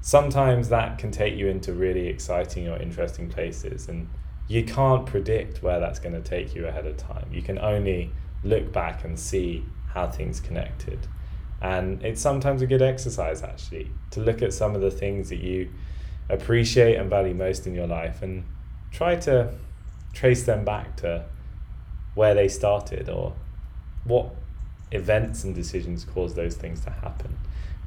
sometimes 0.00 0.68
that 0.68 0.98
can 0.98 1.10
take 1.10 1.36
you 1.36 1.48
into 1.48 1.72
really 1.72 2.06
exciting 2.08 2.68
or 2.68 2.76
interesting 2.78 3.28
places 3.28 3.88
and 3.88 4.08
you 4.46 4.64
can't 4.64 5.04
predict 5.04 5.62
where 5.62 5.78
that's 5.78 5.98
going 5.98 6.14
to 6.14 6.22
take 6.22 6.54
you 6.54 6.66
ahead 6.66 6.86
of 6.86 6.96
time. 6.96 7.28
You 7.30 7.42
can 7.42 7.58
only 7.58 8.10
look 8.42 8.72
back 8.72 9.04
and 9.04 9.18
see 9.18 9.64
how 9.88 10.08
things 10.08 10.40
connected. 10.40 11.06
And 11.60 12.02
it's 12.02 12.20
sometimes 12.20 12.62
a 12.62 12.66
good 12.66 12.82
exercise 12.82 13.42
actually 13.42 13.90
to 14.12 14.20
look 14.20 14.42
at 14.42 14.52
some 14.52 14.74
of 14.74 14.80
the 14.80 14.90
things 14.90 15.28
that 15.28 15.40
you 15.40 15.68
appreciate 16.30 16.96
and 16.96 17.10
value 17.10 17.34
most 17.34 17.66
in 17.66 17.74
your 17.74 17.86
life 17.86 18.22
and 18.22 18.44
try 18.90 19.16
to 19.16 19.52
trace 20.12 20.44
them 20.44 20.64
back 20.64 20.96
to 20.96 21.24
where 22.14 22.34
they 22.34 22.48
started 22.48 23.08
or 23.08 23.34
what 24.04 24.34
events 24.92 25.44
and 25.44 25.54
decisions 25.54 26.04
caused 26.04 26.36
those 26.36 26.54
things 26.54 26.80
to 26.80 26.90
happen 26.90 27.36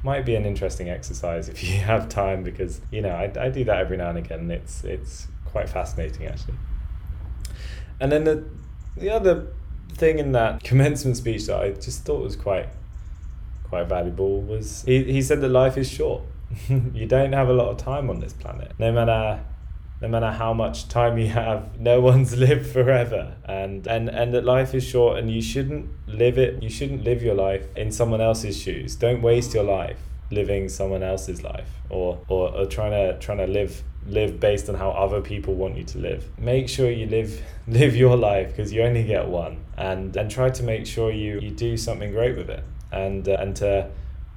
might 0.02 0.24
be 0.24 0.34
an 0.34 0.44
interesting 0.44 0.88
exercise 0.88 1.48
if 1.48 1.62
you 1.62 1.78
have 1.92 2.08
time 2.08 2.42
because 2.42 2.80
you 2.90 3.00
know 3.00 3.10
I, 3.10 3.32
I 3.38 3.48
do 3.48 3.64
that 3.64 3.78
every 3.78 3.96
now 3.96 4.10
and 4.10 4.18
again 4.18 4.50
it's 4.50 4.84
it's 4.84 5.28
quite 5.44 5.68
fascinating 5.68 6.26
actually. 6.26 6.54
And 8.00 8.10
then 8.10 8.24
the 8.24 8.44
the 8.96 9.10
other 9.10 9.46
thing 9.92 10.18
in 10.18 10.32
that 10.32 10.62
commencement 10.64 11.16
speech 11.16 11.46
that 11.46 11.60
I 11.60 11.70
just 11.72 12.04
thought 12.04 12.22
was 12.22 12.36
quite 12.36 12.68
quite 13.64 13.88
valuable 13.88 14.42
was 14.42 14.82
he, 14.84 15.04
he 15.04 15.22
said 15.22 15.40
that 15.40 15.48
life 15.48 15.76
is 15.76 15.88
short. 15.88 16.22
You 16.68 17.06
don't 17.06 17.32
have 17.32 17.48
a 17.48 17.52
lot 17.54 17.70
of 17.70 17.78
time 17.78 18.10
on 18.10 18.20
this 18.20 18.34
planet 18.34 18.72
no 18.78 18.92
matter 18.92 19.42
no 20.02 20.08
matter 20.08 20.32
how 20.32 20.52
much 20.52 20.88
time 20.88 21.16
you 21.16 21.28
have 21.28 21.78
no 21.80 22.00
one's 22.00 22.36
lived 22.46 22.66
forever. 22.66 23.36
And 23.44 23.86
and 23.86 24.08
and 24.08 24.34
that 24.34 24.44
life 24.44 24.74
is 24.74 24.84
short 24.84 25.18
and 25.18 25.30
you 25.30 25.40
shouldn't 25.40 25.88
live 26.06 26.36
it 26.36 26.62
you 26.62 26.68
shouldn't 26.68 27.04
live 27.04 27.22
your 27.22 27.34
life 27.34 27.64
in 27.76 27.90
someone 27.92 28.20
else's 28.20 28.60
shoes. 28.60 28.96
Don't 28.96 29.22
waste 29.22 29.54
your 29.54 29.64
life 29.64 29.98
living 30.30 30.68
someone 30.68 31.02
else's 31.02 31.42
life 31.42 31.68
or 31.88 32.18
or, 32.28 32.52
or 32.54 32.66
trying 32.66 32.90
to 32.90 33.18
trying 33.20 33.38
to 33.38 33.46
live 33.46 33.82
live 34.06 34.40
based 34.40 34.68
on 34.68 34.74
how 34.74 34.90
other 34.90 35.20
people 35.20 35.54
want 35.54 35.76
you 35.76 35.84
to 35.84 35.98
live. 35.98 36.28
Make 36.38 36.68
sure 36.68 36.90
you 36.90 37.06
live 37.06 37.40
live 37.68 37.94
your 37.94 38.16
life 38.16 38.48
because 38.48 38.72
you 38.72 38.82
only 38.82 39.04
get 39.04 39.28
one. 39.28 39.64
And 39.76 40.16
and 40.16 40.30
try 40.30 40.50
to 40.50 40.62
make 40.64 40.86
sure 40.86 41.12
you 41.12 41.38
you 41.40 41.50
do 41.50 41.76
something 41.76 42.10
great 42.10 42.36
with 42.36 42.50
it. 42.50 42.64
And 42.90 43.28
uh, 43.28 43.36
and 43.38 43.54
to 43.56 43.90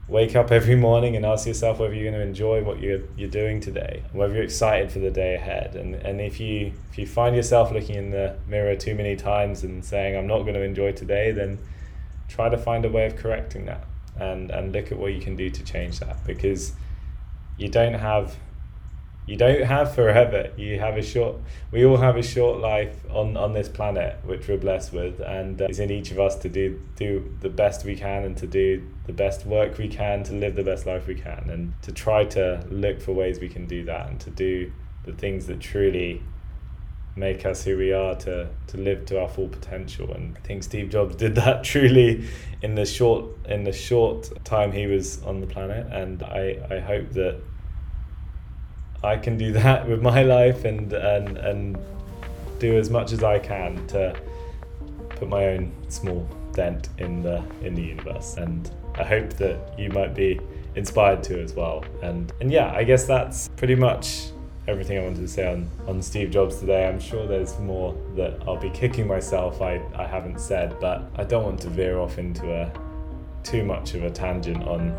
wake 0.07 0.35
up 0.35 0.51
every 0.51 0.75
morning 0.75 1.15
and 1.15 1.25
ask 1.25 1.47
yourself 1.47 1.79
whether 1.79 1.93
you're 1.93 2.11
going 2.11 2.21
to 2.21 2.27
enjoy 2.27 2.63
what 2.63 2.79
you're, 2.79 3.01
you're 3.17 3.29
doing 3.29 3.59
today 3.59 4.03
whether 4.13 4.35
you're 4.35 4.43
excited 4.43 4.91
for 4.91 4.99
the 4.99 5.09
day 5.09 5.33
ahead. 5.33 5.75
And, 5.75 5.95
and 5.95 6.21
if 6.21 6.39
you 6.39 6.73
if 6.91 6.97
you 6.97 7.07
find 7.07 7.35
yourself 7.35 7.71
looking 7.71 7.95
in 7.95 8.11
the 8.11 8.35
mirror 8.47 8.75
too 8.75 8.95
many 8.95 9.15
times 9.15 9.63
and 9.63 9.83
saying 9.83 10.15
i'm 10.15 10.27
not 10.27 10.41
going 10.41 10.53
to 10.53 10.61
enjoy 10.61 10.91
today 10.91 11.31
then 11.31 11.57
try 12.27 12.49
to 12.49 12.57
find 12.57 12.85
a 12.85 12.89
way 12.89 13.05
of 13.05 13.15
correcting 13.15 13.65
that 13.65 13.85
and 14.17 14.51
and 14.51 14.71
look 14.71 14.91
at 14.91 14.97
what 14.97 15.13
you 15.13 15.21
can 15.21 15.35
do 15.35 15.49
to 15.49 15.63
change 15.63 15.99
that. 15.99 16.23
Because 16.25 16.73
you 17.57 17.69
don't 17.69 17.93
have 17.93 18.35
you 19.27 19.35
don't 19.35 19.63
have 19.63 19.95
forever. 19.95 20.51
You 20.55 20.79
have 20.79 20.97
a 20.97 21.01
short. 21.01 21.37
We 21.71 21.83
all 21.83 21.97
have 21.97 22.15
a 22.15 22.23
short 22.23 22.59
life 22.59 22.95
on 23.09 23.35
on 23.37 23.53
this 23.53 23.67
planet, 23.67 24.19
which 24.23 24.47
we're 24.47 24.57
blessed 24.57 24.93
with, 24.93 25.19
and 25.19 25.61
uh, 25.61 25.65
it's 25.65 25.79
in 25.79 25.89
each 25.91 26.11
of 26.11 26.19
us 26.19 26.35
to 26.37 26.49
do 26.49 26.79
do 26.95 27.35
the 27.41 27.49
best 27.49 27.85
we 27.85 27.95
can 27.95 28.23
and 28.23 28.37
to 28.37 28.47
do 28.47 28.87
the 29.07 29.13
best 29.13 29.45
work 29.45 29.77
we 29.77 29.87
can 29.87 30.23
to 30.23 30.33
live 30.33 30.55
the 30.55 30.63
best 30.63 30.85
life 30.85 31.07
we 31.07 31.15
can, 31.15 31.49
and 31.49 31.73
to 31.81 31.91
try 31.91 32.23
to 32.25 32.63
look 32.69 33.01
for 33.01 33.13
ways 33.13 33.39
we 33.39 33.49
can 33.49 33.65
do 33.65 33.83
that 33.85 34.07
and 34.09 34.19
to 34.19 34.29
do 34.29 34.71
the 35.03 35.13
things 35.13 35.47
that 35.47 35.59
truly 35.59 36.21
make 37.15 37.45
us 37.45 37.63
who 37.63 37.77
we 37.77 37.93
are 37.93 38.13
to 38.15 38.49
to 38.67 38.77
live 38.77 39.05
to 39.05 39.19
our 39.19 39.29
full 39.29 39.47
potential 39.47 40.11
and 40.11 40.37
I 40.37 40.41
think 40.41 40.63
Steve 40.63 40.89
Jobs 40.89 41.15
did 41.15 41.35
that 41.35 41.63
truly 41.71 42.27
in 42.61 42.75
the 42.75 42.85
short 42.85 43.25
in 43.45 43.63
the 43.63 43.71
short 43.71 44.29
time 44.43 44.71
he 44.71 44.85
was 44.85 45.23
on 45.23 45.39
the 45.39 45.47
planet 45.47 45.87
and 45.91 46.21
I 46.21 46.59
I 46.69 46.79
hope 46.79 47.11
that 47.11 47.39
I 49.05 49.17
can 49.17 49.37
do 49.37 49.51
that 49.63 49.87
with 49.87 50.01
my 50.01 50.23
life 50.23 50.65
and 50.65 50.91
and 50.93 51.37
and 51.37 51.77
do 52.59 52.77
as 52.77 52.89
much 52.89 53.11
as 53.11 53.23
I 53.23 53.39
can 53.39 53.85
to 53.87 54.15
put 55.09 55.27
my 55.29 55.47
own 55.47 55.71
small 55.89 56.27
dent 56.53 56.89
in 56.97 57.21
the 57.21 57.43
in 57.61 57.75
the 57.75 57.81
universe. 57.81 58.37
And 58.37 58.69
I 58.95 59.03
hope 59.03 59.33
that 59.33 59.77
you 59.77 59.89
might 59.89 60.13
be 60.15 60.39
inspired 60.75 61.23
to 61.23 61.41
as 61.41 61.53
well. 61.53 61.83
And 62.01 62.31
and 62.41 62.51
yeah 62.51 62.71
I 62.73 62.83
guess 62.83 63.05
that's 63.05 63.49
pretty 63.49 63.75
much 63.75 64.31
everything 64.67 64.97
I 64.97 65.03
wanted 65.03 65.21
to 65.21 65.27
say 65.27 65.51
on, 65.51 65.69
on 65.87 66.01
Steve 66.01 66.31
Jobs 66.31 66.59
today. 66.59 66.87
I'm 66.87 66.99
sure 66.99 67.27
there's 67.27 67.57
more 67.59 67.95
that 68.15 68.41
I'll 68.47 68.57
be 68.57 68.71
kicking 68.71 69.07
myself. 69.07 69.61
I, 69.61 69.81
I 69.95 70.07
haven't 70.07 70.39
said, 70.39 70.79
but 70.79 71.07
I 71.15 71.23
don't 71.23 71.43
want 71.43 71.61
to 71.61 71.69
veer 71.69 71.99
off 71.99 72.17
into 72.17 72.51
a 72.51 72.71
too 73.43 73.63
much 73.63 73.93
of 73.93 74.03
a 74.03 74.09
tangent 74.09 74.63
on 74.63 74.97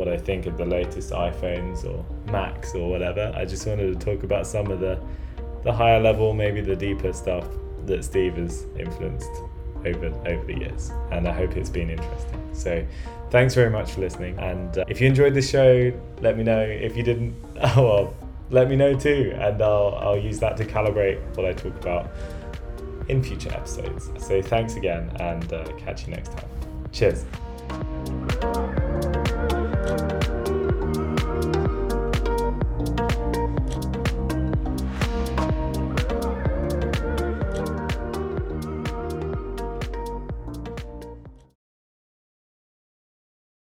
what 0.00 0.08
I 0.08 0.16
think 0.16 0.46
of 0.46 0.56
the 0.56 0.64
latest 0.64 1.12
iPhones 1.12 1.84
or 1.84 2.02
Macs 2.32 2.74
or 2.74 2.88
whatever. 2.88 3.30
I 3.36 3.44
just 3.44 3.66
wanted 3.66 3.92
to 3.92 4.04
talk 4.04 4.24
about 4.24 4.46
some 4.46 4.70
of 4.70 4.80
the 4.80 4.98
the 5.62 5.72
higher 5.72 6.00
level, 6.00 6.32
maybe 6.32 6.62
the 6.62 6.74
deeper 6.74 7.12
stuff 7.12 7.46
that 7.84 8.02
Steve 8.02 8.36
has 8.36 8.64
influenced 8.78 9.30
over 9.84 10.06
over 10.26 10.44
the 10.46 10.58
years, 10.58 10.90
and 11.12 11.28
I 11.28 11.32
hope 11.32 11.54
it's 11.54 11.68
been 11.68 11.90
interesting. 11.90 12.40
So, 12.54 12.84
thanks 13.30 13.54
very 13.54 13.68
much 13.68 13.92
for 13.92 14.00
listening. 14.00 14.38
And 14.38 14.78
uh, 14.78 14.84
if 14.88 15.02
you 15.02 15.06
enjoyed 15.06 15.34
the 15.34 15.42
show, 15.42 15.92
let 16.22 16.38
me 16.38 16.44
know. 16.44 16.62
If 16.62 16.96
you 16.96 17.02
didn't, 17.02 17.34
oh 17.62 17.84
well, 17.84 18.14
let 18.48 18.70
me 18.70 18.76
know 18.76 18.98
too, 18.98 19.36
and 19.38 19.60
I'll 19.60 19.94
I'll 20.00 20.18
use 20.18 20.40
that 20.40 20.56
to 20.56 20.64
calibrate 20.64 21.20
what 21.36 21.44
I 21.44 21.52
talk 21.52 21.76
about 21.76 22.10
in 23.08 23.22
future 23.22 23.52
episodes. 23.52 24.08
So 24.16 24.40
thanks 24.40 24.76
again, 24.76 25.14
and 25.20 25.52
uh, 25.52 25.64
catch 25.76 26.06
you 26.06 26.14
next 26.14 26.32
time. 26.32 26.48
Cheers. 26.90 27.26